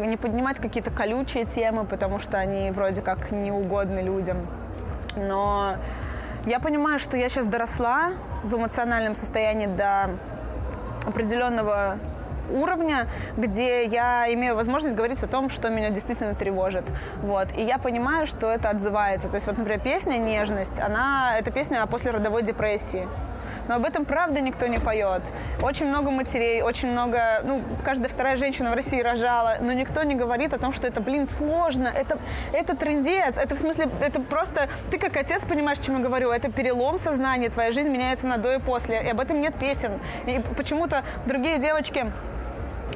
не 0.06 0.18
поднимать 0.18 0.60
какие-то 0.60 0.92
колючие 0.92 1.46
темы, 1.46 1.86
потому 1.86 2.20
что 2.20 2.38
они 2.38 2.72
вроде 2.72 3.02
как 3.02 3.32
неугодны 3.32 4.00
людям. 4.00 4.35
Но 5.15 5.75
я 6.45 6.60
понимаю, 6.60 6.99
что 6.99 7.17
я 7.17 7.30
сейчас 7.30 7.47
доросла 7.47 8.12
в 8.43 8.56
эмоциональном 8.56 9.15
состоянии 9.15 9.67
до 9.67 10.12
определенного 11.06 11.97
уровня, 12.51 13.08
где 13.38 13.86
я 13.86 14.32
имею 14.34 14.56
возможность 14.56 14.95
говорить 14.95 15.21
о 15.23 15.28
том, 15.28 15.49
что 15.49 15.69
меня 15.69 15.89
действительно 15.89 16.36
тревожит. 16.36 16.86
Вот. 17.21 17.47
И 17.58 17.63
я 17.63 17.78
понимаю, 17.78 18.28
что 18.28 18.51
это 18.51 18.69
отзывается. 18.69 19.28
То 19.28 19.36
есть 19.36 19.47
вот, 19.47 19.58
например, 19.58 19.80
песня 19.80 20.17
«Нежность», 20.17 20.80
она, 20.80 21.38
это 21.38 21.51
песня 21.51 21.82
о 21.82 21.88
послеродовой 21.88 22.43
депрессии 22.43 23.08
но 23.67 23.75
об 23.75 23.86
этом 23.86 24.06
правда 24.06 24.41
никто 24.41 24.67
не 24.67 24.78
поет. 24.78 25.21
Очень 25.62 25.88
много 25.88 26.12
матерей, 26.12 26.62
очень 26.62 26.91
много, 26.91 27.41
ну, 27.43 27.62
каждая 27.84 28.10
вторая 28.10 28.36
женщина 28.38 28.71
в 28.71 28.73
России 28.73 29.01
рожала, 29.01 29.58
но 29.62 29.73
никто 29.73 30.04
не 30.04 30.15
говорит 30.15 30.54
о 30.54 30.58
том, 30.58 30.71
что 30.71 30.88
это, 30.88 31.01
блин, 31.01 31.28
сложно, 31.28 31.88
это, 31.88 32.17
это 32.54 32.75
трендец, 32.75 33.38
это 33.38 33.56
в 33.56 33.60
смысле, 33.60 33.88
это 34.01 34.21
просто, 34.21 34.67
ты 34.91 34.97
как 34.97 35.17
отец 35.17 35.45
понимаешь, 35.45 35.80
чем 35.80 35.97
я 35.97 36.04
говорю, 36.04 36.32
это 36.32 36.51
перелом 36.51 36.99
сознания, 36.99 37.49
твоя 37.49 37.71
жизнь 37.71 37.89
меняется 37.89 38.28
на 38.28 38.38
до 38.38 38.54
и 38.54 38.60
после, 38.60 39.01
и 39.04 39.10
об 39.10 39.19
этом 39.19 39.41
нет 39.41 39.56
песен. 39.56 39.91
И 40.25 40.41
почему-то 40.56 41.04
другие 41.25 41.58
девочки 41.58 42.12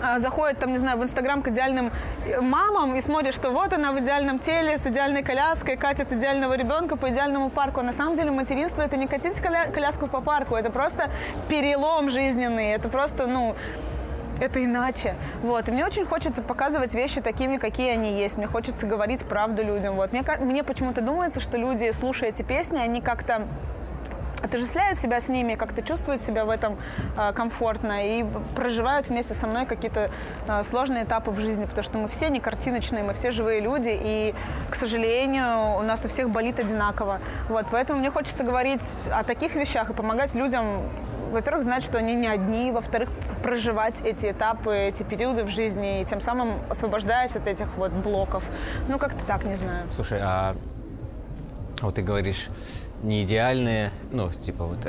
а, 0.02 0.20
заходит, 0.20 0.60
там, 0.60 0.72
не 0.72 0.78
знаю, 0.78 0.98
в 0.98 1.04
Инстаграм 1.04 1.42
к 1.42 1.48
идеальным 1.50 1.92
э, 2.26 2.40
мамам 2.42 2.96
и 2.96 3.02
смотрит, 3.02 3.34
что 3.34 3.52
вот 3.52 3.74
она 3.74 3.92
в 3.92 4.00
идеальном 4.00 4.40
теле, 4.40 4.78
с 4.78 4.86
идеальной 4.86 5.24
коляской, 5.24 5.78
катит 5.78 6.12
идеального 6.12 6.56
ребенка 6.56 6.96
по 6.96 7.10
идеальному 7.10 7.50
парку. 7.50 7.80
А 7.82 7.84
на 7.84 7.94
самом 7.94 8.16
деле 8.16 8.32
материнство– 8.32 8.82
это 8.84 8.98
не 8.98 9.08
катить 9.08 9.40
коля- 9.40 9.72
коляску 9.72 10.08
по 10.08 10.22
парку, 10.22 10.56
это 10.56 10.72
просто 10.72 11.10
перелом 11.48 12.10
жизненный, 12.10 12.72
это 12.72 12.90
просто, 12.90 13.28
ну, 13.28 13.56
это 14.40 14.64
иначе. 14.64 15.16
Вот. 15.42 15.68
И 15.68 15.72
мне 15.72 15.86
очень 15.86 16.06
хочется 16.06 16.42
показывать 16.42 16.94
вещи 16.94 17.22
такими, 17.22 17.58
какие 17.58 17.92
они 17.92 18.20
есть. 18.20 18.38
Мне 18.38 18.48
хочется 18.48 18.86
говорить 18.86 19.26
правду 19.26 19.64
людям. 19.64 19.96
Вот. 19.96 20.14
Мне, 20.14 20.24
мне 20.40 20.64
почему-то 20.64 21.02
думается, 21.02 21.40
что 21.40 21.58
люди, 21.58 21.92
слушая 21.92 22.30
эти 22.30 22.42
песни, 22.42 22.78
они 22.78 23.02
как-то 23.02 23.48
отождествляют 24.42 24.98
себя 24.98 25.22
с 25.22 25.28
ними, 25.28 25.56
как-то 25.56 25.82
чувствуют 25.82 26.22
себя 26.22 26.46
в 26.46 26.50
этом 26.50 26.78
э, 27.18 27.34
комфортно 27.34 28.20
и 28.20 28.26
проживают 28.56 29.08
вместе 29.08 29.34
со 29.34 29.48
мной 29.48 29.66
какие-то 29.66 30.10
э, 30.48 30.64
сложные 30.64 31.04
этапы 31.04 31.32
в 31.32 31.40
жизни, 31.40 31.66
потому 31.66 31.84
что 31.84 31.98
мы 31.98 32.08
все 32.08 32.30
не 32.30 32.40
картиночные, 32.40 33.04
мы 33.04 33.14
все 33.14 33.32
живые 33.32 33.62
люди, 33.62 33.92
и, 33.92 34.34
к 34.70 34.76
сожалению, 34.76 35.78
у 35.78 35.82
нас 35.82 36.06
у 36.06 36.10
всех 36.10 36.30
болит 36.30 36.60
одинаково. 36.60 37.20
Вот, 37.50 37.66
поэтому 37.72 38.00
мне 38.00 38.12
хочется 38.12 38.44
говорить 38.44 38.84
о 39.12 39.24
таких 39.24 39.56
вещах 39.56 39.90
и 39.90 39.94
помогать 39.94 40.36
людям 40.36 40.66
во-первых, 41.32 41.64
знать, 41.64 41.84
что 41.84 42.00
они 42.00 42.16
не 42.16 42.28
одни, 42.28 42.72
во-вторых, 42.72 43.10
проживать 43.44 44.02
эти 44.02 44.32
этапы, 44.32 44.76
эти 44.76 45.04
периоды 45.04 45.44
в 45.44 45.48
жизни, 45.48 46.02
и 46.02 46.06
тем 46.06 46.22
самым 46.22 46.50
освобождаясь 46.70 47.36
от 47.36 47.48
этих 47.48 47.68
вот 47.78 47.92
блоков. 47.92 48.44
Ну, 48.88 48.98
как-то 48.98 49.24
так, 49.26 49.46
не 49.46 49.56
знаю. 49.56 49.86
Слушай, 49.96 50.20
а 50.24 50.56
вот 51.82 51.96
ты 51.96 52.02
говоришь, 52.02 52.50
не 53.04 53.24
идеальные, 53.24 53.92
ну, 54.12 54.30
типа 54.32 54.66
вот 54.66 54.80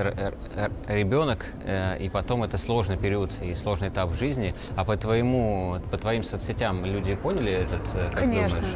ребенок, 0.89 1.47
э, 1.65 1.99
и 1.99 2.09
потом 2.09 2.43
это 2.43 2.59
сложный 2.59 2.97
период 2.97 3.31
и 3.41 3.55
сложный 3.55 3.89
этап 3.89 4.11
в 4.11 4.15
жизни. 4.15 4.55
А 4.77 4.85
по 4.85 4.97
твоему, 4.97 5.79
по 5.91 5.99
твоим 5.99 6.25
соцсетям 6.25 6.85
люди 6.85 7.15
поняли 7.15 7.53
этот, 7.53 7.83
э, 7.95 8.09
как 8.11 8.21
Конечно. 8.21 8.61
думаешь? 8.61 8.75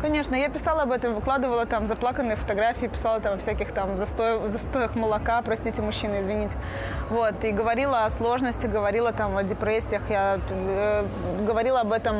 Конечно, 0.00 0.34
я 0.34 0.48
писала 0.50 0.82
об 0.82 0.92
этом, 0.92 1.14
выкладывала 1.14 1.64
там 1.64 1.86
заплаканные 1.86 2.36
фотографии, 2.36 2.86
писала 2.86 3.18
там 3.20 3.34
о 3.34 3.36
всяких 3.38 3.72
там 3.72 3.96
застоях, 3.96 4.46
застоях 4.48 4.94
молока, 4.94 5.40
простите, 5.42 5.80
мужчины, 5.82 6.20
извините. 6.20 6.56
Вот, 7.08 7.42
и 7.44 7.50
говорила 7.50 8.04
о 8.04 8.10
сложности, 8.10 8.66
говорила 8.66 9.12
там 9.12 9.36
о 9.36 9.42
депрессиях, 9.42 10.02
я 10.10 10.38
э, 10.50 11.04
говорила 11.46 11.80
об 11.80 11.92
этом 11.92 12.16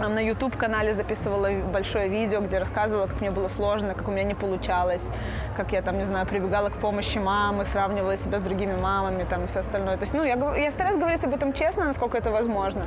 на 0.00 0.20
YouTube-канале 0.20 0.92
записывала 0.92 1.50
большое 1.72 2.08
видео, 2.08 2.40
где 2.40 2.58
рассказывала, 2.58 3.06
как 3.06 3.20
мне 3.20 3.30
было 3.30 3.48
сложно, 3.48 3.94
как 3.94 4.08
у 4.08 4.10
меня 4.10 4.24
не 4.24 4.34
получалось, 4.34 5.10
как 5.56 5.72
я 5.72 5.82
там, 5.82 5.98
не 5.98 6.04
знаю, 6.04 6.26
прибегала 6.26 6.68
к 6.68 6.74
помощи 6.74 7.18
мамы, 7.18 7.64
сравнивала 7.64 8.16
себя 8.16 8.38
с 8.38 8.42
другими 8.42 8.74
мамами 8.74 9.24
там 9.24 9.44
и 9.44 9.46
все 9.46 9.60
остальное. 9.60 9.96
То 9.96 10.04
есть, 10.04 10.14
ну, 10.14 10.24
я, 10.24 10.36
я 10.56 10.70
стараюсь 10.70 10.98
говорить 10.98 11.24
об 11.24 11.34
этом 11.34 11.52
честно, 11.52 11.84
насколько 11.84 12.18
это 12.18 12.30
возможно. 12.30 12.82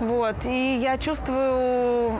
Вот, 0.00 0.44
и 0.44 0.76
я 0.76 0.98
чувствую 0.98 2.12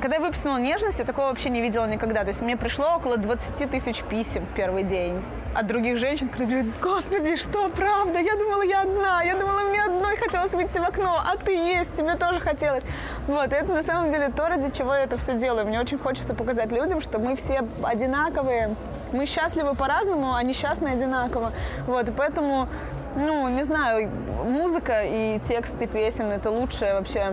когда 0.00 0.16
я 0.16 0.20
выписала 0.20 0.58
нежность, 0.58 0.98
я 0.98 1.06
такого 1.06 1.28
вообще 1.28 1.48
не 1.48 1.62
видела 1.62 1.86
никогда. 1.86 2.24
То 2.24 2.28
есть 2.28 2.42
мне 2.42 2.58
пришло 2.58 2.96
около 2.96 3.16
20 3.16 3.70
тысяч 3.70 4.02
писем 4.02 4.44
в 4.44 4.54
первый 4.54 4.82
день 4.82 5.22
от 5.54 5.66
других 5.66 5.98
женщин, 5.98 6.28
которые 6.28 6.62
говорят, 6.62 6.80
господи, 6.80 7.36
что, 7.36 7.68
правда? 7.68 8.18
Я 8.18 8.36
думала, 8.36 8.62
я 8.62 8.82
одна, 8.82 9.22
я 9.22 9.36
думала, 9.36 9.60
мне 9.60 9.82
одной 9.82 10.16
хотелось 10.16 10.52
выйти 10.54 10.78
в 10.78 10.82
окно, 10.82 11.14
а 11.24 11.36
ты 11.36 11.52
есть, 11.52 11.94
тебе 11.94 12.14
тоже 12.16 12.40
хотелось. 12.40 12.84
Вот, 13.26 13.52
это 13.52 13.72
на 13.72 13.82
самом 13.82 14.10
деле 14.10 14.30
то, 14.30 14.48
ради 14.48 14.70
чего 14.70 14.94
я 14.94 15.04
это 15.04 15.16
все 15.16 15.34
делаю. 15.34 15.66
Мне 15.66 15.80
очень 15.80 15.98
хочется 15.98 16.34
показать 16.34 16.72
людям, 16.72 17.00
что 17.00 17.18
мы 17.18 17.36
все 17.36 17.62
одинаковые, 17.82 18.74
мы 19.12 19.26
счастливы 19.26 19.74
по-разному, 19.74 20.34
а 20.34 20.42
несчастны 20.42 20.88
одинаково. 20.88 21.52
Вот, 21.86 22.08
и 22.08 22.12
поэтому, 22.12 22.68
ну, 23.14 23.48
не 23.48 23.62
знаю, 23.62 24.10
музыка 24.44 25.04
и 25.04 25.38
тексты 25.40 25.86
песен– 25.86 26.32
это 26.32 26.50
лучшее 26.50 26.94
вообще 26.94 27.32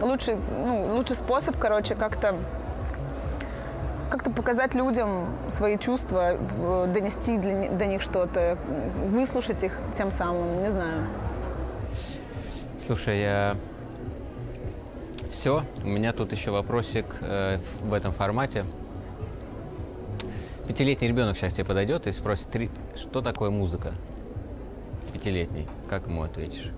лучший, 0.00 0.36
ну, 0.36 0.94
лучший 0.94 1.16
способ, 1.16 1.56
короче, 1.58 1.94
как-то 1.94 2.34
как-то 4.12 4.30
показать 4.30 4.74
людям 4.74 5.34
свои 5.48 5.78
чувства, 5.78 6.34
э, 6.34 6.92
донести 6.92 7.38
для, 7.38 7.70
до 7.70 7.86
них 7.86 8.02
что-то, 8.02 8.58
выслушать 9.06 9.64
их 9.64 9.80
тем 9.96 10.10
самым, 10.10 10.62
не 10.62 10.68
знаю. 10.68 11.06
Слушай, 12.78 13.22
я... 13.22 13.56
Все, 15.30 15.64
у 15.82 15.86
меня 15.86 16.12
тут 16.12 16.30
еще 16.32 16.50
вопросик 16.50 17.06
э, 17.22 17.58
в 17.80 17.94
этом 17.94 18.12
формате. 18.12 18.66
Пятилетний 20.68 21.08
ребенок 21.08 21.38
сейчас 21.38 21.54
тебе 21.54 21.64
подойдет 21.64 22.06
и 22.06 22.12
спросит, 22.12 22.48
что 22.94 23.22
такое 23.22 23.48
музыка? 23.48 23.94
Пятилетний. 25.14 25.66
Как 25.88 26.06
ему 26.06 26.22
ответишь? 26.22 26.70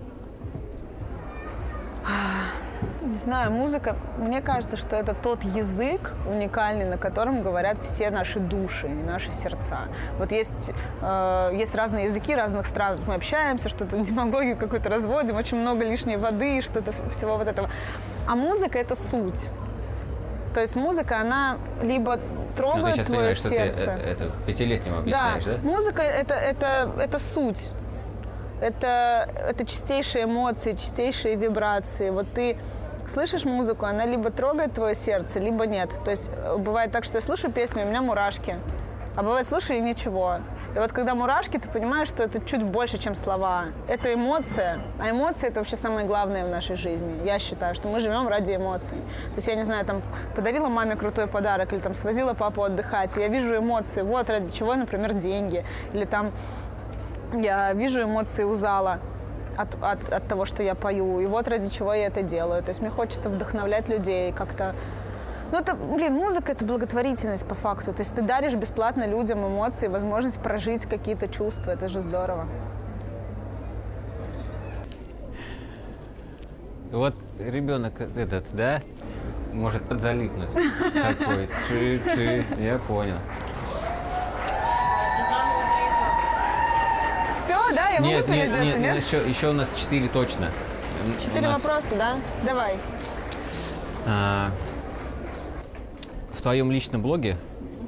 Не 3.03 3.19
знаю, 3.19 3.51
музыка, 3.51 3.97
мне 4.19 4.41
кажется, 4.41 4.77
что 4.77 4.97
это 4.97 5.15
тот 5.15 5.43
язык 5.45 6.13
уникальный, 6.27 6.85
на 6.85 6.99
котором 6.99 7.43
говорят 7.43 7.79
все 7.83 8.11
наши 8.11 8.41
души 8.41 8.87
и 8.89 9.03
наши 9.03 9.33
сердца. 9.33 9.89
Вот 10.19 10.33
есть, 10.33 10.73
э, 11.03 11.51
есть 11.55 11.75
разные 11.75 12.07
языки 12.07 12.35
разных 12.35 12.67
стран, 12.67 12.99
мы 13.07 13.15
общаемся, 13.15 13.69
что-то 13.69 13.99
демагогию 13.99 14.57
какую-то 14.57 14.89
разводим, 14.89 15.37
очень 15.37 15.59
много 15.59 15.85
лишней 15.85 16.17
воды, 16.17 16.61
что-то 16.61 16.93
всего 17.11 17.37
вот 17.37 17.49
этого. 17.49 17.71
А 18.27 18.37
музыка– 18.37 18.79
это 18.81 18.95
суть. 18.95 19.51
То 20.55 20.61
есть 20.61 20.77
музыка, 20.77 21.21
она 21.21 21.57
либо 21.83 22.19
трогает 22.57 22.97
ну, 22.97 23.05
твое 23.05 23.35
сердце. 23.35 23.83
Что 23.83 23.97
ты 23.97 24.01
это, 24.01 24.25
это 24.25 24.33
пятилетнему 24.47 24.99
объясняешь, 24.99 25.45
да? 25.45 25.53
да? 25.57 25.59
Музыка 25.69 26.03
это, 26.03 26.35
это, 26.35 26.91
это 26.99 27.19
суть. 27.19 27.73
Это, 28.65 29.29
это 29.47 29.67
чистейшие 29.67 30.25
эмоции, 30.25 30.73
чистейшие 30.73 31.37
вибрации. 31.37 32.09
Вот 32.09 32.33
ты 32.33 32.57
слышишь 33.07 33.45
музыку, 33.45 33.85
она 33.85 34.07
либо 34.07 34.31
трогает 34.31 34.73
твое 34.73 34.95
сердце, 34.95 35.39
либо 35.39 35.67
нет. 35.67 35.91
То 36.03 36.11
есть 36.11 36.31
э, 36.33 36.57
бывает 36.57 36.91
так, 36.91 37.05
что 37.05 37.19
я 37.19 37.21
слушаю 37.21 37.53
песню, 37.53 37.85
у 37.85 37.87
меня 37.87 38.01
мурашки. 38.01 38.57
А 39.17 39.23
бывает, 39.23 39.47
слушаю 39.47 39.81
и 39.81 39.83
ничего. 39.83 40.39
И 40.75 40.79
вот 40.79 40.93
когда 40.93 41.15
мурашки, 41.15 41.59
ты 41.59 41.69
понимаешь, 41.69 42.09
что 42.09 42.23
это 42.23 42.41
чуть 42.41 42.63
больше, 42.63 42.97
чем 42.97 43.15
слова. 43.15 43.67
Это 43.87 44.15
эмоция. 44.15 44.81
А 44.99 45.11
эмоции– 45.11 45.47
это 45.49 45.61
вообще 45.61 45.77
самое 45.77 46.07
главное 46.07 46.47
в 46.47 46.49
нашей 46.49 46.77
жизни. 46.77 47.21
Я 47.23 47.39
считаю, 47.41 47.75
что 47.75 47.89
мы 47.89 48.01
живем 48.01 48.29
ради 48.29 48.57
эмоций. 48.57 48.97
То 48.97 49.37
есть 49.37 49.47
я, 49.47 49.57
не 49.57 49.65
знаю, 49.65 49.85
там, 49.85 50.01
подарила 50.35 50.69
маме 50.69 50.97
крутой 50.97 51.27
подарок 51.27 51.75
или 51.75 51.81
там 51.81 51.95
свозила 51.95 52.33
папу 52.33 52.63
отдыхать, 52.63 53.17
и 53.19 53.21
я 53.21 53.29
вижу 53.29 53.59
эмоции. 53.59 54.01
Вот 54.01 54.31
ради 54.31 54.51
чего, 54.53 54.75
например, 54.75 55.13
деньги. 55.13 55.65
Или 55.93 56.07
там 56.07 56.33
я 57.43 57.73
вижу 57.73 58.03
эмоции 58.03 58.45
у 58.45 58.55
зала 58.55 59.01
от, 59.57 59.69
от, 59.83 60.13
от 60.13 60.29
того, 60.29 60.45
что 60.45 60.63
я 60.63 60.75
пою. 60.75 61.21
И 61.21 61.27
вот 61.27 61.49
ради 61.49 61.69
чего 61.69 61.93
я 61.95 62.07
это 62.07 62.23
делаю. 62.23 62.63
То 62.63 62.71
есть 62.71 62.81
мне 62.81 62.91
хочется 62.91 63.29
вдохновлять 63.29 63.89
людей 63.89 64.33
как-то. 64.33 64.75
Ну, 65.53 65.59
это, 65.59 65.75
блин, 65.75 66.15
музыка– 66.15 66.53
это 66.53 66.65
благотворительность 66.65 67.47
по 67.47 67.55
факту. 67.55 67.93
То 67.93 68.01
есть 68.01 68.15
ты 68.15 68.23
даришь 68.23 68.55
бесплатно 68.55 69.07
людям 69.07 69.47
эмоции, 69.47 69.89
возможность 69.89 70.41
прожить 70.41 70.87
какие-то 70.87 71.29
чувства. 71.29 71.71
Это 71.71 71.89
же 71.89 72.01
здорово. 72.01 72.49
Вот 76.91 77.15
ребенок 77.39 78.01
этот, 78.17 78.47
да, 78.53 78.81
может 79.53 79.83
подзалипнуть. 79.83 80.51
Такой, 80.95 81.49
я 82.59 82.79
понял. 82.79 83.17
Нет, 88.05 88.29
нет, 88.29 88.61
нет, 88.61 88.79
нет, 88.79 89.05
Еще, 89.05 89.29
еще 89.29 89.51
у 89.51 89.53
нас 89.53 89.73
четыре 89.77 90.09
точно. 90.09 90.51
Четыре 91.21 91.49
нас... 91.49 91.63
вопроса, 91.63 91.95
да? 91.97 92.17
Давай. 92.45 92.77
А, 94.07 94.51
в 96.33 96.43
твоем 96.43 96.71
личном 96.71 97.03
блоге, 97.03 97.37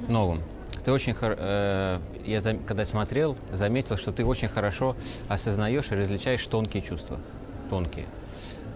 новом, 0.09 0.43
ты 0.85 0.93
очень, 0.93 1.17
э, 1.21 1.99
я 2.25 2.41
за, 2.41 2.55
когда 2.55 2.85
смотрел, 2.85 3.37
заметил, 3.53 3.97
что 3.97 4.13
ты 4.13 4.25
очень 4.25 4.49
хорошо 4.49 4.97
осознаешь 5.29 5.91
и 5.91 5.95
различаешь 5.95 6.47
тонкие 6.47 6.83
чувства, 6.83 7.19
тонкие. 7.71 8.07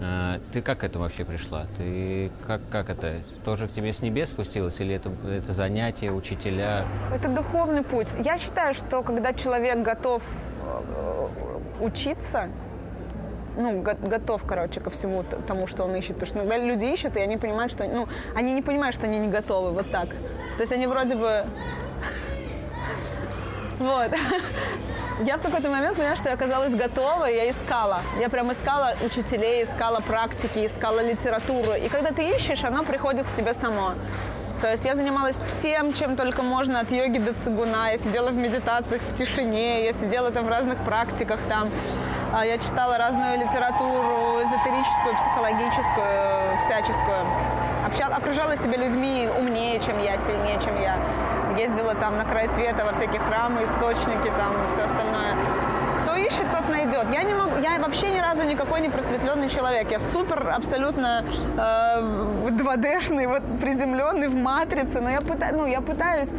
Э, 0.00 0.40
ты 0.52 0.60
как 0.60 0.78
к 0.78 0.84
этому 0.84 1.04
вообще 1.04 1.24
пришла? 1.24 1.66
Ты 1.76 2.30
как, 2.46 2.62
как 2.70 2.90
это? 2.90 3.22
Тоже 3.44 3.68
к 3.68 3.72
тебе 3.72 3.92
с 3.92 4.02
небес 4.02 4.30
спустилось 4.30 4.80
или 4.80 4.94
это, 4.94 5.10
это 5.28 5.52
занятие, 5.52 6.12
учителя? 6.12 6.84
Это 7.14 7.28
духовный 7.28 7.82
путь. 7.82 8.08
Я 8.24 8.38
считаю, 8.38 8.74
что 8.74 9.02
когда 9.02 9.32
человек 9.32 9.78
готов 9.78 10.22
Э, 10.70 10.82
учиться, 11.80 12.48
ну, 13.56 13.82
го- 13.82 13.96
готов, 14.00 14.44
короче, 14.46 14.80
ко 14.80 14.90
всему 14.90 15.22
тому, 15.22 15.66
что 15.66 15.84
он 15.84 15.94
ищет. 15.96 16.14
Потому 16.18 16.26
что 16.26 16.38
иногда 16.38 16.58
люди 16.58 16.84
ищут, 16.86 17.16
и 17.16 17.20
они 17.20 17.36
понимают, 17.36 17.72
что, 17.72 17.84
ну, 17.84 18.06
они 18.34 18.52
не 18.52 18.62
понимают, 18.62 18.94
что 18.94 19.06
они 19.06 19.18
не 19.18 19.28
готовы, 19.28 19.72
вот 19.72 19.90
так. 19.90 20.08
То 20.56 20.62
есть 20.62 20.72
они 20.72 20.86
вроде 20.86 21.14
бы... 21.16 21.44
Вот. 23.78 24.10
Я 25.24 25.36
в 25.36 25.42
какой-то 25.42 25.68
момент 25.68 25.96
поняла, 25.96 26.16
что 26.16 26.28
я 26.30 26.34
оказалась 26.34 26.74
готова, 26.74 27.28
и 27.30 27.36
я 27.36 27.50
искала. 27.50 28.00
Я 28.18 28.30
прям 28.30 28.50
искала 28.52 28.94
учителей, 29.04 29.62
искала 29.62 30.00
практики, 30.00 30.64
искала 30.64 31.00
литературу. 31.02 31.72
И 31.74 31.88
когда 31.90 32.10
ты 32.10 32.30
ищешь, 32.30 32.64
она 32.64 32.82
приходит 32.82 33.26
к 33.26 33.34
тебе 33.34 33.52
само. 33.52 33.94
То 34.60 34.70
есть 34.70 34.84
я 34.84 34.94
занималась 34.94 35.38
всем, 35.48 35.94
чем 35.94 36.16
только 36.16 36.42
можно, 36.42 36.80
от 36.80 36.92
йоги 36.92 37.18
до 37.18 37.32
цигуна. 37.32 37.90
Я 37.90 37.98
сидела 37.98 38.28
в 38.28 38.34
медитациях 38.36 39.00
в 39.00 39.14
тишине, 39.14 39.86
я 39.86 39.92
сидела 39.94 40.30
там 40.30 40.44
в 40.44 40.48
разных 40.50 40.84
практиках 40.84 41.40
там. 41.48 41.70
А, 42.32 42.44
Я 42.44 42.58
читала 42.58 42.98
разную 42.98 43.38
литературу, 43.38 44.40
эзотерическую, 44.42 45.16
психологическую, 45.16 46.58
всяческую. 46.64 47.26
Общала, 47.86 48.16
окружала 48.16 48.56
себя 48.56 48.76
людьми 48.76 49.30
умнее, 49.38 49.80
чем 49.80 49.98
я, 49.98 50.18
сильнее, 50.18 50.60
чем 50.62 50.78
я. 50.78 50.96
Ездила 51.58 51.94
там 51.94 52.18
на 52.18 52.24
край 52.24 52.46
света 52.46 52.84
во 52.84 52.92
всякие 52.92 53.20
храмы, 53.20 53.64
источники, 53.64 54.30
там 54.36 54.68
все 54.68 54.82
остальное. 54.82 55.36
Ищет, 56.30 56.46
тот 56.52 56.68
найдет. 56.68 57.10
Я 57.10 57.24
не 57.24 57.34
могу, 57.34 57.56
я 57.58 57.80
вообще 57.80 58.10
ни 58.10 58.20
разу 58.20 58.44
никакой 58.44 58.80
не 58.80 58.88
просветленный 58.88 59.48
человек. 59.48 59.90
Я 59.90 59.98
супер 59.98 60.52
абсолютно 60.56 61.24
э, 61.56 62.00
2D-шный, 62.50 63.26
вот 63.26 63.42
приземленный 63.60 64.28
в 64.28 64.36
матрице, 64.36 65.00
но 65.00 65.10
я 65.10 65.20
пытаюсь, 65.20 65.52
ну, 65.52 65.66
я 65.66 65.80
пытаюсь 65.80 66.34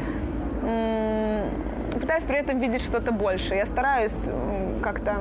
пытаюсь 1.99 2.23
при 2.23 2.37
этом 2.37 2.59
видеть 2.59 2.81
что-то 2.81 3.11
больше. 3.11 3.55
Я 3.55 3.65
стараюсь 3.65 4.29
как-то 4.81 5.15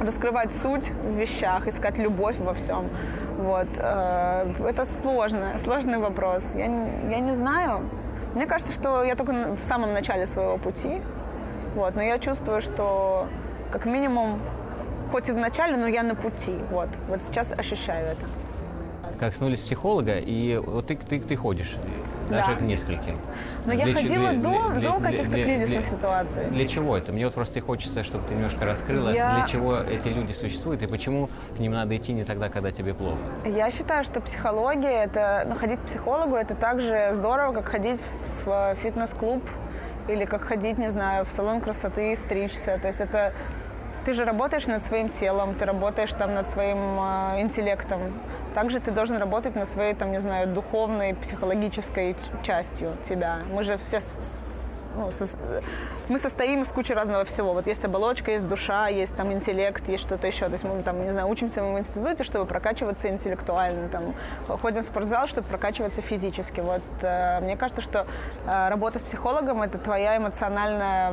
раскрывать 0.00 0.52
суть 0.52 0.90
в 0.90 1.16
вещах, 1.16 1.66
искать 1.66 1.98
любовь 1.98 2.36
во 2.38 2.54
всем. 2.54 2.88
Вот. 3.36 3.68
э, 3.78 4.52
Это 4.68 4.84
сложно, 4.84 5.58
сложный 5.58 5.98
вопрос. 5.98 6.54
Я 6.54 6.66
не, 6.66 6.86
я 7.10 7.18
не 7.18 7.34
знаю. 7.34 7.82
Мне 8.34 8.46
кажется, 8.46 8.72
что 8.72 9.04
я 9.04 9.16
только 9.16 9.32
в 9.54 9.64
самом 9.64 9.92
начале 9.92 10.26
своего 10.26 10.56
пути. 10.56 11.02
Вот. 11.74 11.94
Но 11.94 12.02
я 12.02 12.18
чувствую, 12.18 12.62
что 12.62 13.26
как 13.70 13.86
минимум, 13.86 14.40
хоть 15.10 15.28
и 15.28 15.32
в 15.32 15.38
начале, 15.38 15.76
но 15.76 15.86
я 15.86 16.02
на 16.02 16.14
пути. 16.14 16.54
Вот. 16.70 16.88
Вот 17.08 17.22
сейчас 17.22 17.52
ощущаю 17.52 18.08
это. 18.08 18.26
Коснулись 19.18 19.62
психолога, 19.62 20.18
и 20.18 20.58
вот 20.58 20.88
ты, 20.88 20.96
ты, 20.96 21.18
ты 21.20 21.36
ходишь 21.36 21.76
даже 22.28 22.48
Да. 22.50 22.56
к 22.56 22.60
нескольким. 22.60 23.18
Но 23.64 23.72
я 23.72 23.84
Для 23.84 23.94
че- 23.94 24.02
ходила 24.02 24.30
для- 24.32 24.40
до, 24.42 24.70
для- 24.72 24.90
до 24.92 25.00
каких-то 25.00 25.30
для- 25.32 25.44
кризисных 25.44 25.80
для- 25.82 25.90
ситуаций. 25.90 26.44
Для 26.50 26.66
чего 26.68 26.98
это? 26.98 27.12
Мне 27.12 27.24
вот 27.24 27.32
просто 27.34 27.60
хочется, 27.62 28.02
чтобы 28.04 28.24
ты 28.28 28.34
немножко 28.34 28.66
раскрыла, 28.66 29.08
Я- 29.10 29.36
для 29.36 29.46
чего 29.46 29.76
эти 29.78 30.08
люди 30.08 30.32
существуют 30.32 30.82
и 30.82 30.86
почему 30.86 31.30
к 31.56 31.60
ним 31.60 31.72
надо 31.72 31.96
идти 31.96 32.12
не 32.12 32.24
тогда, 32.24 32.50
когда 32.50 32.72
тебе 32.72 32.92
плохо. 32.92 33.16
Я 33.46 33.70
считаю, 33.70 34.04
что 34.04 34.20
психология, 34.20 35.04
это, 35.04 35.46
ну, 35.48 35.54
ходить 35.54 35.80
к 35.80 35.84
психологу, 35.84 36.34
это 36.36 36.54
так 36.54 36.82
же 36.82 37.08
здорово, 37.12 37.54
как 37.54 37.68
ходить 37.68 38.02
в 38.44 38.74
фитнес-клуб 38.82 39.42
или 40.08 40.24
как 40.24 40.42
ходить, 40.42 40.78
не 40.78 40.90
знаю, 40.90 41.24
в 41.24 41.32
салон 41.32 41.60
красоты 41.60 42.12
и 42.12 42.16
стричься. 42.16 42.78
То 42.80 42.88
есть 42.88 43.00
это 43.00 43.32
ты 44.04 44.14
же 44.14 44.24
работаешь 44.24 44.66
над 44.68 44.84
своим 44.84 45.08
телом, 45.08 45.54
ты 45.54 45.64
работаешь 45.64 46.12
там 46.12 46.32
над 46.32 46.48
своим 46.48 46.78
э, 46.78 47.40
интеллектом. 47.40 48.00
Также 48.54 48.78
ты 48.78 48.92
должен 48.92 49.16
работать 49.16 49.56
над 49.56 49.68
своей, 49.68 49.94
там, 49.94 50.12
не 50.12 50.20
знаю, 50.20 50.46
духовной, 50.46 51.14
психологической 51.14 52.14
частью 52.44 52.92
тебя. 53.02 53.40
Мы 53.52 53.64
же 53.64 53.76
все 53.76 53.98
ну, 54.96 55.08
сос- 55.08 55.38
мы 56.08 56.18
состоим 56.18 56.62
из 56.62 56.68
кучи 56.68 56.92
разного 56.92 57.24
всего. 57.24 57.52
Вот 57.52 57.66
есть 57.66 57.84
оболочка, 57.84 58.30
есть 58.32 58.48
душа, 58.48 58.88
есть 58.88 59.16
там 59.16 59.32
интеллект, 59.32 59.88
есть 59.88 60.02
что-то 60.04 60.26
еще. 60.26 60.46
То 60.46 60.52
есть 60.52 60.64
мы 60.64 60.82
там, 60.82 61.04
не 61.04 61.10
знаю, 61.10 61.28
учимся 61.28 61.62
мы 61.62 61.74
в 61.74 61.78
институте, 61.78 62.24
чтобы 62.24 62.46
прокачиваться 62.46 63.08
интеллектуально, 63.08 63.88
там, 63.88 64.14
ходим 64.48 64.82
в 64.82 64.84
спортзал, 64.84 65.26
чтобы 65.26 65.48
прокачиваться 65.48 66.02
физически. 66.02 66.60
Вот 66.60 66.82
э, 67.02 67.40
мне 67.40 67.56
кажется, 67.56 67.82
что 67.82 68.06
э, 68.46 68.68
работа 68.68 68.98
с 68.98 69.02
психологом 69.02 69.62
это 69.62 69.78
твоя 69.78 70.16
эмоциональная 70.16 71.12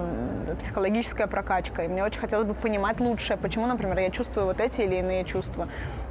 психологическая 0.59 1.27
прокачка. 1.27 1.83
И 1.83 1.87
мне 1.87 2.03
очень 2.03 2.19
хотелось 2.19 2.47
бы 2.47 2.53
понимать 2.53 2.99
лучше, 2.99 3.37
почему, 3.37 3.65
например, 3.67 3.97
я 3.99 4.09
чувствую 4.09 4.45
вот 4.45 4.59
эти 4.59 4.81
или 4.81 4.95
иные 4.95 5.25
чувства. 5.25 5.67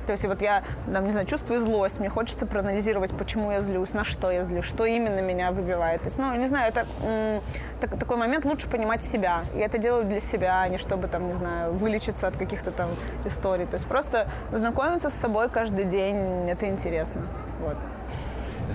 То 0.06 0.12
есть 0.12 0.24
вот 0.24 0.42
я, 0.42 0.62
там, 0.92 1.04
не 1.06 1.12
знаю, 1.12 1.26
чувствую 1.26 1.60
злость, 1.60 2.00
мне 2.00 2.08
хочется 2.08 2.44
проанализировать, 2.46 3.12
почему 3.12 3.52
я 3.52 3.60
злюсь, 3.60 3.92
на 3.94 4.04
что 4.04 4.30
я 4.30 4.42
злюсь, 4.44 4.64
что 4.64 4.84
именно 4.84 5.20
меня 5.20 5.52
выбивает. 5.52 6.00
То 6.02 6.06
есть, 6.08 6.18
ну, 6.18 6.34
не 6.34 6.46
знаю, 6.48 6.68
это 6.72 6.86
так- 7.80 7.98
такой 7.98 8.16
момент 8.16 8.44
лучше 8.44 8.68
понимать 8.68 9.02
себя. 9.04 9.42
Я 9.54 9.66
это 9.66 9.78
делаю 9.78 10.04
для 10.04 10.20
себя, 10.20 10.60
а 10.60 10.68
не 10.68 10.78
чтобы, 10.78 11.08
там, 11.08 11.28
не 11.28 11.34
знаю, 11.34 11.72
вылечиться 11.72 12.26
от 12.26 12.36
каких-то 12.36 12.70
там 12.72 12.88
историй. 13.24 13.66
То 13.66 13.74
есть 13.74 13.86
просто 13.86 14.26
знакомиться 14.52 15.08
с 15.08 15.14
собой 15.14 15.48
каждый 15.48 15.84
день, 15.84 16.48
это 16.50 16.66
интересно. 16.68 17.22
Вот. 17.60 17.76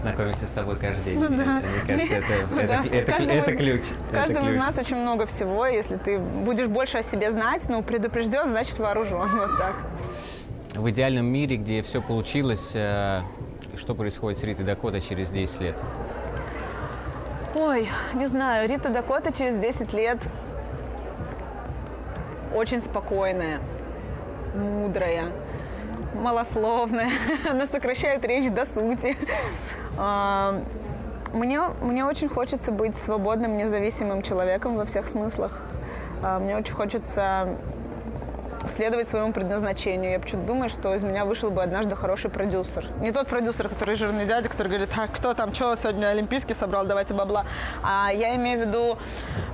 Знакомиться 0.01 0.47
с 0.47 0.51
собой 0.51 0.77
каждый 0.77 1.03
день. 1.15 1.19
Ну 1.19 1.27
да. 1.37 1.61
Мне 1.87 2.07
кажется, 2.07 2.33
это, 2.33 2.47
Ну 2.51 2.59
это- 2.59 2.67
да. 2.67 2.83
это- 2.97 3.11
Каждому 3.11 3.39
это 3.39 3.51
из- 3.51 3.57
ключ. 3.57 3.81
В 4.09 4.13
каждом 4.13 4.47
из 4.49 4.55
нас 4.55 4.77
очень 4.77 4.95
много 4.97 5.25
всего. 5.25 5.65
Если 5.65 5.97
ты 5.97 6.19
будешь 6.19 6.67
больше 6.67 6.99
о 6.99 7.03
себе 7.03 7.31
знать, 7.31 7.65
ну, 7.67 7.81
предупрежден, 7.81 8.47
значит 8.47 8.77
вооружен. 8.79 9.27
Вот 9.37 9.57
так. 9.57 9.73
В 10.73 10.89
идеальном 10.89 11.25
мире, 11.25 11.57
где 11.57 11.81
все 11.81 12.01
получилось, 12.01 12.71
э, 12.73 13.21
что 13.77 13.95
происходит 13.95 14.39
с 14.39 14.43
Ритой 14.43 14.65
Дакотой 14.65 15.01
через 15.01 15.29
10 15.29 15.61
лет? 15.61 15.75
Ой, 17.55 17.89
не 18.13 18.27
знаю, 18.27 18.69
Рита 18.69 18.89
Дакота 18.89 19.31
через 19.31 19.57
10 19.57 19.93
лет 19.93 20.27
очень 22.53 22.81
спокойная, 22.81 23.59
мудрая, 24.55 25.25
малословная. 26.13 27.09
Она 27.49 27.65
сокращает 27.65 28.25
речь 28.25 28.51
до 28.51 28.65
сути. 28.65 29.17
А, 29.97 30.61
Мне, 31.33 31.61
мне 31.81 32.05
очень 32.05 32.29
хочется 32.29 32.71
быть 32.71 32.95
свободным, 32.95 33.57
независимым 33.57 34.21
человеком 34.21 34.75
во 34.75 34.85
всех 34.85 35.07
смыслах. 35.07 35.61
А, 36.21 36.39
Мне 36.39 36.57
очень 36.57 36.75
хочется 36.75 37.57
следовать 38.67 39.07
своему 39.07 39.31
предназначению. 39.33 40.11
Я 40.11 40.19
почему-то 40.19 40.47
думаю, 40.47 40.69
что 40.69 40.93
из 40.93 41.03
меня 41.03 41.25
вышел 41.25 41.51
бы 41.51 41.61
однажды 41.61 41.95
хороший 41.95 42.29
продюсер. 42.29 42.85
Не 42.99 43.11
тот 43.11 43.27
продюсер, 43.27 43.69
который 43.69 43.95
жирный 43.95 44.25
дядя, 44.25 44.49
который 44.49 44.67
говорит, 44.67 44.89
так, 44.89 45.11
кто 45.11 45.33
там, 45.33 45.53
что 45.53 45.75
сегодня 45.75 46.07
Олимпийский 46.07 46.53
собрал, 46.53 46.85
давайте 46.85 47.13
бабла. 47.13 47.45
А 47.83 48.09
я 48.11 48.35
имею 48.35 48.59
в 48.63 48.67
виду, 48.67 48.97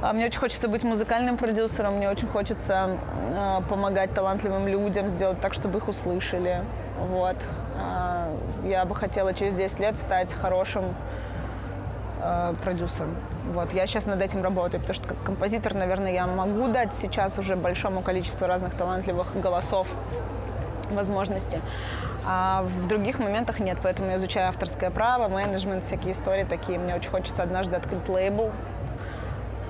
а, 0.02 0.14
мне 0.14 0.26
очень 0.26 0.40
хочется 0.40 0.68
быть 0.68 0.84
музыкальным 0.84 1.38
продюсером, 1.38 1.98
мне 1.98 2.10
очень 2.10 2.28
хочется 2.28 2.98
э, 3.14 3.62
помогать 3.70 4.14
талантливым 4.14 4.68
людям, 4.68 5.08
сделать 5.08 5.40
так, 5.40 5.54
чтобы 5.54 5.80
их 5.80 5.88
услышали. 5.88 6.64
Вот. 6.98 7.38
А, 7.78 8.30
Я 8.64 8.86
бы 8.86 8.96
хотела 8.96 9.34
через 9.34 9.56
10 9.56 9.80
лет 9.80 9.98
стать 9.98 10.34
хорошим 10.34 10.96
продюсером. 12.64 13.14
Вот, 13.52 13.74
я 13.74 13.88
сейчас 13.88 14.06
над 14.06 14.22
этим 14.22 14.42
работаю, 14.42 14.80
потому 14.80 14.96
что 14.96 15.08
как 15.10 15.22
композитор, 15.24 15.74
наверное, 15.74 16.14
я 16.14 16.26
могу 16.28 16.68
дать 16.70 16.94
сейчас 16.94 17.38
уже 17.38 17.56
большому 17.56 18.02
количеству 18.02 18.48
разных 18.48 18.76
талантливых 18.76 19.40
голосов 19.40 19.88
возможности. 20.90 21.60
А 22.26 22.64
в 22.64 22.88
других 22.88 23.20
моментах 23.20 23.60
нет, 23.60 23.78
поэтому 23.84 24.10
я 24.12 24.16
изучаю 24.16 24.48
авторское 24.48 24.90
право, 24.92 25.28
менеджмент, 25.28 25.84
всякие 25.84 26.14
истории 26.14 26.46
такие. 26.46 26.80
Мне 26.80 26.96
очень 26.96 27.10
хочется 27.10 27.44
однажды 27.44 27.76
открыть 27.76 28.08
лейбл. 28.08 28.52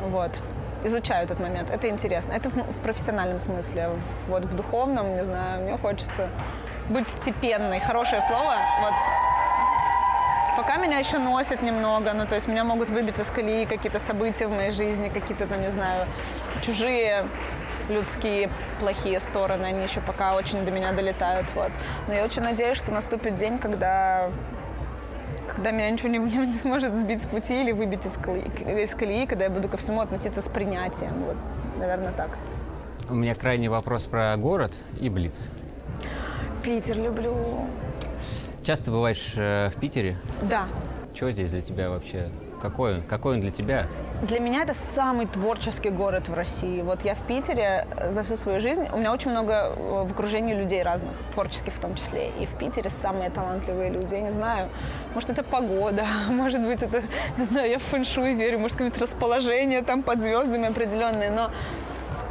Вот. 0.10 0.32
Изучаю 0.84 1.24
этот 1.24 1.40
момент. 1.40 1.72
Это 1.72 1.90
интересно. 1.90 2.34
Это 2.34 2.50
в, 2.50 2.56
в 2.56 2.78
профессиональном 2.84 3.40
смысле. 3.40 3.90
Вот 4.28 4.46
в 4.46 4.56
духовном, 4.56 5.16
не 5.16 5.24
знаю, 5.24 5.64
мне 5.64 5.78
хочется 5.78 6.28
быть 6.90 7.08
степенной. 7.08 7.80
Хорошее 7.80 8.22
слово. 8.22 8.54
Вот 8.82 8.94
Пока 10.56 10.78
меня 10.78 11.00
еще 11.00 11.18
носит 11.18 11.64
немного, 11.64 12.14
ну, 12.14 12.28
то 12.28 12.36
есть 12.36 12.48
меня 12.48 12.64
могут 12.64 12.90
выбить 12.90 13.20
из 13.20 13.30
колеи 13.32 13.66
какие-то 13.66 14.00
события 14.00 14.48
в 14.48 14.52
моей 14.52 14.72
жизни, 14.72 15.10
какие-то 15.10 15.48
там, 15.48 15.62
не 15.62 15.70
знаю, 15.70 16.08
чужие 16.62 17.26
людские 17.90 18.50
плохие 18.80 19.20
стороны, 19.20 19.66
они 19.66 19.84
еще 19.84 20.00
пока 20.00 20.36
очень 20.36 20.64
до 20.64 20.72
меня 20.72 20.92
долетают, 20.92 21.48
вот. 21.56 21.72
Но 22.08 22.14
я 22.14 22.24
очень 22.24 22.44
надеюсь, 22.44 22.78
что 22.78 22.94
наступит 22.94 23.36
день, 23.36 23.58
когда 23.58 24.30
когда 25.48 25.72
меня 25.72 25.90
ничего 25.90 26.10
не, 26.10 26.20
не, 26.20 26.38
не 26.48 26.54
сможет 26.54 26.96
сбить 26.96 27.22
с 27.22 27.26
пути 27.26 27.62
или 27.62 27.72
выбить 27.72 28.06
из 28.06 28.18
колеи, 28.18 28.48
из 28.84 28.94
колеи, 28.96 29.26
когда 29.26 29.46
я 29.46 29.50
буду 29.50 29.68
ко 29.70 29.78
всему 29.78 30.02
относиться 30.02 30.42
с 30.42 30.48
принятием, 30.48 31.14
вот, 31.26 31.38
наверное, 31.80 32.12
так. 32.12 32.38
У 33.10 33.16
меня 33.16 33.36
крайний 33.36 33.68
вопрос 33.68 34.04
про 34.04 34.36
город 34.38 34.72
и 35.00 35.10
Блиц. 35.10 35.48
Питер 36.64 36.98
люблю. 36.98 37.68
Часто 38.64 38.92
бываешь 38.92 39.34
э, 39.36 39.72
в 39.76 39.80
Питере. 39.80 40.18
Да, 40.42 40.68
Чего 41.14 41.32
здесь 41.32 41.50
для 41.50 41.62
тебя 41.62 41.90
вообще? 41.90 42.30
Какой 42.62 42.96
он? 42.96 43.02
Какой 43.04 43.36
он 43.36 43.42
для 43.42 43.52
тебя? 43.52 43.88
Для 44.22 44.40
меня 44.40 44.62
это 44.64 44.74
самый 44.74 45.26
творческий 45.26 45.90
город 45.90 46.30
в 46.30 46.34
России. 46.34 46.82
Вот 46.82 47.04
я 47.04 47.14
в 47.14 47.28
Питере 47.28 47.86
э, 47.98 48.14
за 48.14 48.24
всю 48.24 48.38
свою 48.38 48.62
жизнь, 48.62 48.88
у 48.94 48.98
меня 48.98 49.12
очень 49.12 49.32
много 49.32 49.74
э, 49.76 50.06
в 50.08 50.12
окружении 50.14 50.54
людей 50.54 50.82
разных, 50.82 51.12
творческих 51.34 51.74
в 51.74 51.80
том 51.80 51.96
числе. 51.96 52.32
И 52.40 52.46
в 52.46 52.58
Питере 52.58 52.90
самые 52.90 53.30
талантливые 53.32 53.90
люди. 53.90 54.14
Я 54.14 54.22
не 54.22 54.30
знаю, 54.30 54.70
может 55.14 55.30
это 55.30 55.44
погода, 55.44 56.06
может 56.30 56.62
быть 56.62 56.82
это, 56.82 57.02
не 57.38 57.44
знаю, 57.44 57.70
я 57.70 57.80
в 57.80 57.84
фэншуй 57.84 58.34
верю, 58.34 58.60
может 58.60 58.78
какое-то 58.78 59.02
расположение 59.02 59.82
там 59.82 60.04
под 60.04 60.22
звездами 60.22 60.70
определенное, 60.70 61.32
но 61.32 61.52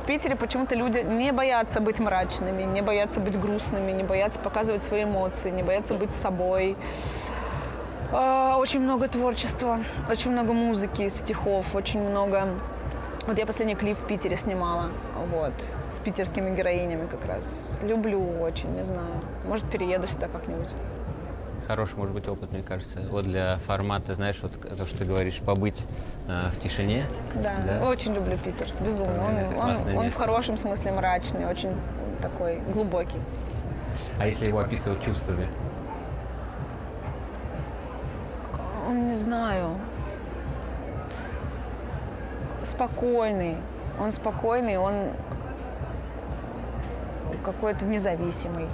В 0.02 0.04
Питере 0.04 0.34
почему-то 0.34 0.74
люди 0.74 0.98
не 0.98 1.30
боятся 1.30 1.80
быть 1.80 2.00
мрачными, 2.00 2.64
не 2.64 2.82
боятся 2.82 3.20
быть 3.20 3.38
грустными, 3.38 3.92
не 3.92 4.02
боятся 4.02 4.40
показывать 4.40 4.82
свои 4.82 5.04
эмоции, 5.04 5.48
не 5.50 5.62
боятся 5.62 5.94
быть 5.94 6.10
собой. 6.10 6.76
А, 8.10 8.56
Очень 8.58 8.80
много 8.80 9.06
творчества, 9.06 9.78
очень 10.10 10.32
много 10.32 10.52
музыки, 10.54 11.08
стихов, 11.08 11.72
очень 11.76 12.00
много... 12.00 12.48
Вот 13.28 13.38
я 13.38 13.46
последний 13.46 13.76
клип 13.76 13.96
в 13.96 14.04
Питере 14.08 14.36
снимала, 14.36 14.90
вот, 15.30 15.54
с 15.92 16.00
питерскими 16.00 16.52
героинями 16.52 17.06
как 17.06 17.24
раз. 17.24 17.78
Люблю 17.80 18.40
очень, 18.40 18.70
не 18.74 18.82
знаю. 18.82 19.22
Может, 19.46 19.70
перееду 19.70 20.08
сюда 20.08 20.26
как-нибудь. 20.26 20.70
Хороший, 21.72 21.96
может 21.96 22.12
быть, 22.14 22.28
опыт, 22.28 22.52
мне 22.52 22.62
кажется. 22.62 23.00
Вот 23.10 23.24
для 23.24 23.56
формата, 23.66 24.14
знаешь, 24.14 24.38
вот 24.42 24.52
то, 24.76 24.84
что 24.86 24.98
ты 24.98 25.04
говоришь, 25.06 25.38
побыть 25.38 25.86
э, 26.28 26.50
в 26.50 26.60
тишине. 26.60 27.04
Да, 27.42 27.54
Да? 27.66 27.88
очень 27.88 28.12
люблю 28.12 28.36
Питер, 28.36 28.66
безумно. 28.80 29.24
Он, 29.24 29.70
он- 29.70 29.96
он 29.96 30.10
в 30.10 30.14
хорошем 30.14 30.58
смысле 30.58 30.92
мрачный, 30.92 31.46
очень 31.46 31.70
такой 32.20 32.60
глубокий. 32.74 33.18
А 34.18 34.26
если 34.26 34.48
его 34.48 34.58
описывать 34.58 35.02
чувствами? 35.02 35.48
Он, 38.86 39.08
не 39.08 39.14
знаю, 39.14 39.70
спокойный. 42.64 43.56
Он 43.98 44.12
спокойный, 44.12 44.76
он 44.76 44.94
какой-то 47.42 47.86
независимый. 47.86 48.66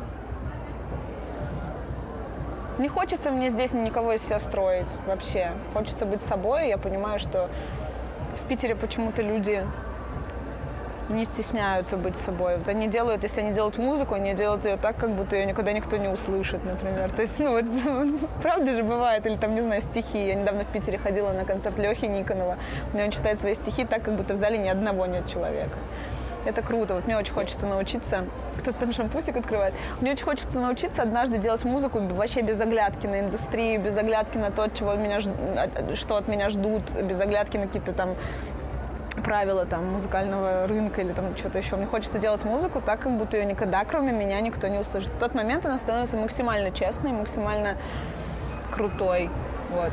Не 2.79 2.89
хочется 2.89 3.33
мне 3.33 3.49
здесь 3.49 3.73
никого 3.73 4.13
из 4.13 4.23
себя 4.25 4.39
строить 4.39 4.95
вообще. 5.07 5.51
Хочется 5.75 6.07
быть 6.07 6.23
собой. 6.23 6.69
Я 6.69 6.79
понимаю, 6.79 7.19
что 7.19 7.51
в 8.41 8.47
Питере 8.49 8.77
почему-то 8.77 9.21
люди 9.21 9.67
не 11.09 11.25
стесняются 11.25 11.97
быть 11.97 12.17
собой. 12.17 12.59
Вот 12.59 12.69
они 12.69 12.87
делают, 12.87 13.23
если 13.23 13.41
они 13.41 13.53
делают 13.53 13.79
музыку, 13.79 14.15
они 14.15 14.35
делают 14.35 14.65
ее 14.65 14.77
так, 14.77 14.97
как 14.97 15.11
будто 15.11 15.37
ее 15.37 15.47
никогда 15.47 15.73
никто 15.73 15.97
не 15.97 16.09
услышит, 16.09 16.65
например. 16.65 17.11
То 17.11 17.23
есть, 17.23 17.39
ну 17.39 17.51
вот, 17.51 17.65
правда 18.43 18.75
же 18.75 18.83
бывает, 18.83 19.27
или 19.27 19.35
там, 19.35 19.55
не 19.55 19.63
знаю, 19.63 19.81
стихи. 19.81 20.27
Я 20.27 20.35
недавно 20.35 20.65
в 20.65 20.69
Питере 20.69 20.99
ходила 20.99 21.33
на 21.33 21.45
концерт 21.45 21.79
Лехи 21.79 22.05
Никонова, 22.05 22.59
где 22.93 23.05
он 23.05 23.11
читает 23.11 23.41
свои 23.41 23.55
стихи 23.55 23.85
так, 23.85 24.03
как 24.03 24.17
будто 24.17 24.35
в 24.35 24.37
зале 24.37 24.59
ни 24.59 24.69
одного 24.69 25.07
нет 25.07 25.27
человека. 25.27 25.77
Это 26.45 26.63
круто. 26.63 26.95
Вот 26.95 27.07
мне 27.07 27.17
очень 27.17 27.35
хочется 27.35 27.67
научиться. 27.67 28.25
Кто-то 28.59 28.81
там 28.81 28.93
шампусик 28.93 29.37
открывает. 29.37 29.75
Мне 30.01 30.13
очень 30.13 30.25
хочется 30.25 30.61
научиться 30.61 31.03
однажды 31.03 31.39
делать 31.39 31.65
музыку 31.65 32.01
вообще 32.01 32.43
без 32.43 32.61
оглядки 32.61 33.07
на 33.07 33.21
индустрию, 33.21 33.81
без 33.81 33.97
оглядки 33.97 34.39
на 34.39 34.51
то, 34.51 34.69
чего 34.69 34.95
меня, 34.95 35.21
что 35.21 36.17
от 36.17 36.29
меня 36.29 36.51
ждут, 36.51 36.83
без 37.03 37.21
оглядки 37.21 37.57
на 37.57 37.67
какие-то 37.67 37.93
там 37.93 38.17
правила 39.23 39.67
там 39.67 39.93
музыкального 39.93 40.67
рынка 40.67 41.03
или 41.03 41.13
там 41.13 41.37
что-то 41.37 41.59
еще. 41.59 41.77
Мне 41.77 41.87
хочется 41.87 42.19
делать 42.19 42.45
музыку 42.45 42.81
так, 42.81 43.01
как 43.01 43.17
будто 43.17 43.37
ее 43.37 43.45
никогда, 43.45 43.85
кроме 43.85 44.13
меня, 44.13 44.41
никто 44.41 44.69
не 44.69 44.79
услышит. 44.79 45.11
В 45.11 45.19
тот 45.19 45.35
момент 45.35 45.67
она 45.67 45.79
становится 45.79 46.17
максимально 46.17 46.71
честной, 46.71 47.13
максимально 47.13 47.77
крутой. 48.71 49.31
Вот. 49.71 49.93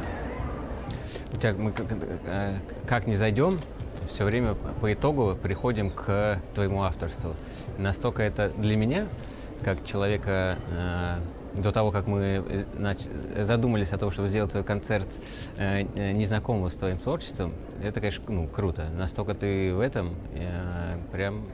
У 1.33 1.37
тебя 1.37 1.53
мы 1.53 1.71
как, 1.71 1.87
э, 1.91 2.55
как 2.87 3.07
не 3.07 3.15
зайдем, 3.15 3.59
все 4.07 4.25
время 4.25 4.55
по 4.81 4.93
итогу 4.93 5.37
приходим 5.41 5.91
к 5.91 6.39
твоему 6.53 6.83
авторству. 6.83 7.33
Настолько 7.77 8.23
это 8.23 8.49
для 8.49 8.75
меня, 8.75 9.07
как 9.63 9.83
человека, 9.85 10.57
э, 10.71 11.17
до 11.61 11.71
того, 11.71 11.91
как 11.91 12.07
мы 12.07 12.43
э, 12.77 13.43
задумались 13.43 13.93
о 13.93 13.97
том, 13.97 14.11
чтобы 14.11 14.27
сделать 14.27 14.51
твой 14.51 14.63
концерт 14.63 15.07
э, 15.57 15.81
незнакомого 16.13 16.69
с 16.69 16.75
твоим 16.75 16.97
творчеством, 16.97 17.53
это, 17.83 17.99
конечно, 17.99 18.23
ну, 18.27 18.47
круто. 18.47 18.87
Настолько 18.97 19.33
ты 19.33 19.73
в 19.73 19.79
этом, 19.79 20.15
прям 21.11 21.45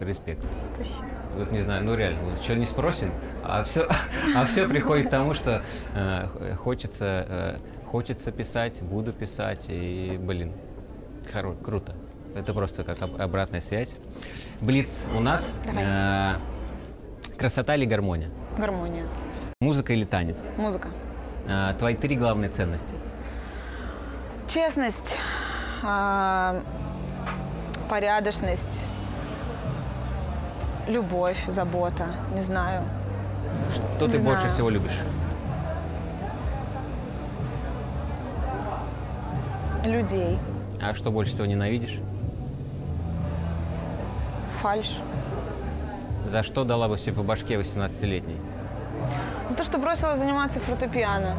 респект. 0.00 0.44
Спасибо. 0.74 1.06
Вот 1.36 1.52
не 1.52 1.60
знаю, 1.60 1.84
ну 1.84 1.94
реально, 1.94 2.22
вот 2.24 2.42
что 2.42 2.54
не 2.56 2.66
спросим, 2.66 3.10
а 3.42 3.62
все, 3.64 3.88
а 4.36 4.44
все 4.46 4.68
приходит 4.68 5.08
к 5.08 5.10
тому, 5.10 5.34
что 5.34 5.62
э, 5.94 6.54
хочется, 6.56 7.26
э, 7.28 7.56
хочется 7.86 8.32
писать, 8.32 8.82
буду 8.82 9.12
писать, 9.12 9.64
и, 9.68 10.18
блин, 10.20 10.52
хоро- 11.32 11.62
круто. 11.62 11.94
Это 12.34 12.52
просто 12.52 12.82
как 12.84 13.00
об- 13.02 13.20
обратная 13.20 13.60
связь. 13.60 13.96
Блиц 14.60 15.04
у 15.16 15.20
нас. 15.20 15.52
Давай. 15.64 15.84
Э, 15.86 16.34
красота 17.38 17.74
или 17.76 17.84
гармония? 17.86 18.30
Гармония. 18.58 19.06
Музыка 19.60 19.92
или 19.92 20.04
танец? 20.04 20.50
Музыка. 20.56 20.88
Э, 21.46 21.74
твои 21.78 21.94
три 21.94 22.16
главные 22.16 22.50
ценности. 22.50 22.94
Честность, 24.48 25.18
а, 25.82 26.60
порядочность, 27.88 28.84
любовь, 30.86 31.38
забота, 31.48 32.06
не 32.34 32.42
знаю. 32.42 32.82
Что 33.96 34.06
Не 34.06 34.12
ты 34.12 34.18
больше 34.24 34.40
знаю. 34.40 34.50
всего 34.50 34.70
любишь? 34.70 35.00
Людей, 39.84 40.38
А 40.84 40.94
что 40.94 41.10
больше 41.10 41.32
всего 41.32 41.46
ненавидишь? 41.46 41.98
фальш. 44.64 44.98
За 46.24 46.42
что 46.42 46.64
дала 46.64 46.88
бы 46.88 46.96
себе 46.96 47.12
по 47.12 47.22
башке 47.22 47.56
18-летней? 47.56 48.40
За 49.46 49.56
то, 49.56 49.62
что 49.62 49.76
бросила 49.76 50.16
заниматься 50.16 50.58
фортепиано. 50.58 51.36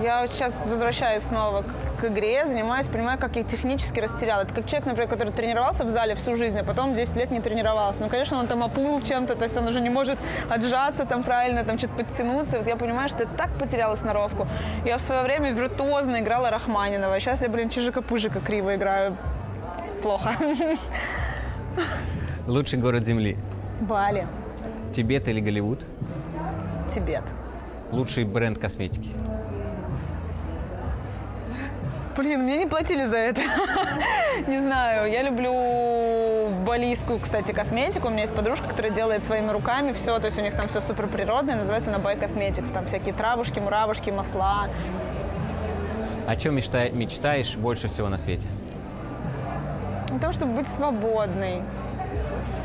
Я 0.00 0.20
вот 0.20 0.30
сейчас 0.30 0.64
возвращаюсь 0.64 1.24
снова 1.24 1.62
к, 1.62 1.66
к 2.02 2.06
игре, 2.06 2.44
занимаюсь, 2.46 2.88
понимаю, 2.88 3.16
как 3.16 3.36
я 3.36 3.44
технически 3.44 4.00
растеряла. 4.00 4.42
Это 4.42 4.52
как 4.52 4.66
человек, 4.66 4.86
например, 4.86 5.08
который 5.08 5.32
тренировался 5.32 5.84
в 5.84 5.88
зале 5.88 6.16
всю 6.16 6.34
жизнь, 6.34 6.58
а 6.58 6.64
потом 6.64 6.94
10 6.94 7.16
лет 7.16 7.30
не 7.30 7.40
тренировался. 7.40 8.02
Ну, 8.02 8.10
конечно, 8.10 8.38
он 8.40 8.48
там 8.48 8.64
оплыл 8.64 9.00
чем-то, 9.00 9.36
то 9.36 9.44
есть 9.44 9.56
он 9.56 9.68
уже 9.68 9.80
не 9.80 9.88
может 9.88 10.18
отжаться 10.50 11.04
там 11.06 11.22
правильно, 11.22 11.64
там 11.64 11.78
что-то 11.78 11.94
подтянуться. 11.94 12.58
Вот 12.58 12.66
я 12.66 12.76
понимаю, 12.76 13.08
что 13.08 13.22
я 13.22 13.28
так 13.28 13.50
потеряла 13.56 13.94
сноровку. 13.94 14.48
Я 14.84 14.96
в 14.96 15.00
свое 15.00 15.22
время 15.22 15.52
виртуозно 15.52 16.18
играла 16.18 16.50
Рахманинова, 16.50 17.20
сейчас 17.20 17.42
я, 17.42 17.48
блин, 17.48 17.68
чижика-пыжика 17.68 18.40
криво 18.40 18.74
играю. 18.74 19.16
Плохо. 20.02 20.30
Лучший 22.48 22.80
город 22.80 23.04
Земли. 23.04 23.36
Бали. 23.80 24.26
Тибет 24.92 25.28
или 25.28 25.40
Голливуд? 25.40 25.78
Тибет. 26.92 27.22
Лучший 27.92 28.24
бренд 28.24 28.58
косметики. 28.58 29.10
Блин, 32.16 32.42
мне 32.42 32.58
не 32.58 32.66
платили 32.66 33.04
за 33.06 33.16
это. 33.16 33.42
Не 34.46 34.58
знаю, 34.58 35.10
я 35.10 35.22
люблю 35.22 36.50
балийскую, 36.64 37.20
кстати, 37.20 37.52
косметику. 37.52 38.08
У 38.08 38.10
меня 38.10 38.22
есть 38.22 38.34
подружка, 38.34 38.68
которая 38.68 38.92
делает 38.92 39.22
своими 39.22 39.50
руками 39.50 39.92
все, 39.92 40.18
то 40.18 40.26
есть 40.26 40.38
у 40.38 40.42
них 40.42 40.54
там 40.54 40.68
все 40.68 40.80
супер 40.80 41.06
природное, 41.06 41.56
называется 41.56 41.90
она 41.92 41.98
By 41.98 42.18
Cosmetics. 42.20 42.72
Там 42.72 42.86
всякие 42.86 43.14
травушки, 43.14 43.60
муравушки, 43.60 44.10
масла. 44.10 44.68
О 46.26 46.36
чем 46.36 46.56
мечта- 46.56 46.90
мечтаешь 46.90 47.56
больше 47.56 47.88
всего 47.88 48.08
на 48.08 48.18
свете? 48.18 48.46
О 50.14 50.18
том, 50.18 50.32
чтобы 50.32 50.52
быть 50.54 50.68
свободной. 50.68 51.62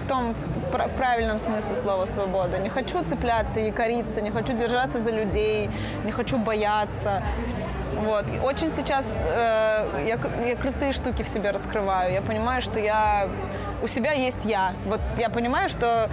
В 0.02 0.08
том, 0.08 0.34
в, 0.34 0.72
в 0.72 0.96
правильном 0.96 1.40
смысле 1.40 1.76
слова 1.76 2.06
свобода. 2.06 2.58
Не 2.58 2.70
хочу 2.70 3.04
цепляться 3.04 3.60
и 3.60 3.72
кориться, 3.72 4.22
не 4.22 4.32
хочу 4.32 4.54
держаться 4.54 5.00
за 5.00 5.12
людей, 5.12 5.70
не 6.04 6.12
хочу 6.12 6.38
бояться. 6.38 7.24
Вот. 8.08 8.26
И 8.34 8.40
очень 8.40 8.70
сейчас 8.70 9.18
э, 9.20 10.06
я, 10.08 10.18
я 10.48 10.56
крутые 10.56 10.94
штуки 10.94 11.24
в 11.24 11.28
себе 11.28 11.52
раскрываю. 11.52 12.14
Я 12.14 12.22
понимаю, 12.22 12.62
что 12.62 12.80
я 12.80 13.28
у 13.84 13.88
себя 13.88 14.14
есть 14.14 14.46
я. 14.46 14.74
Вот 14.86 15.02
я 15.18 15.30
понимаю, 15.30 15.68
что 15.68 16.10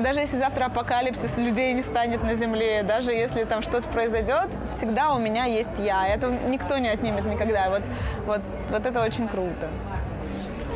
даже 0.00 0.20
если 0.20 0.36
завтра 0.36 0.66
апокалипсис, 0.66 1.38
людей 1.38 1.74
не 1.74 1.82
станет 1.82 2.22
на 2.22 2.36
Земле, 2.36 2.84
даже 2.84 3.12
если 3.12 3.42
там 3.42 3.62
что-то 3.62 3.88
произойдет, 3.88 4.50
всегда 4.70 5.14
у 5.14 5.18
меня 5.18 5.46
есть 5.46 5.78
я. 5.78 6.06
Это 6.06 6.28
никто 6.46 6.78
не 6.78 6.88
отнимет 6.88 7.24
никогда. 7.24 7.70
Вот, 7.70 7.82
вот, 8.24 8.40
вот 8.70 8.86
это 8.86 9.02
очень 9.02 9.26
круто. 9.26 9.68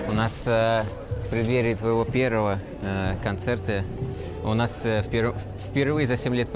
У 0.08 0.12
нас 0.12 0.42
э, 0.46 0.82
в 1.26 1.30
преддверии 1.30 1.74
твоего 1.74 2.04
первого 2.04 2.58
э, 2.82 3.14
концерта 3.22 3.84
у 4.46 4.54
нас 4.54 4.82
э, 4.84 5.00
впер- 5.02 5.34
впервые 5.58 6.06
за 6.06 6.16
7 6.16 6.34
лет 6.34 6.48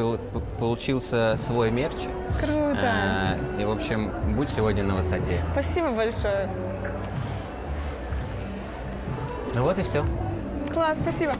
получился 0.58 1.34
свой 1.36 1.70
мерч. 1.70 1.96
Круто. 2.38 2.78
Э, 2.80 3.60
и, 3.60 3.64
в 3.64 3.70
общем, 3.70 4.12
будь 4.36 4.48
сегодня 4.48 4.84
на 4.84 4.94
высоте. 4.96 5.40
Спасибо 5.52 5.90
большое. 5.90 6.48
Ну 9.54 9.64
вот 9.64 9.78
и 9.78 9.82
все. 9.82 10.04
Класс, 10.72 10.98
спасибо. 10.98 11.32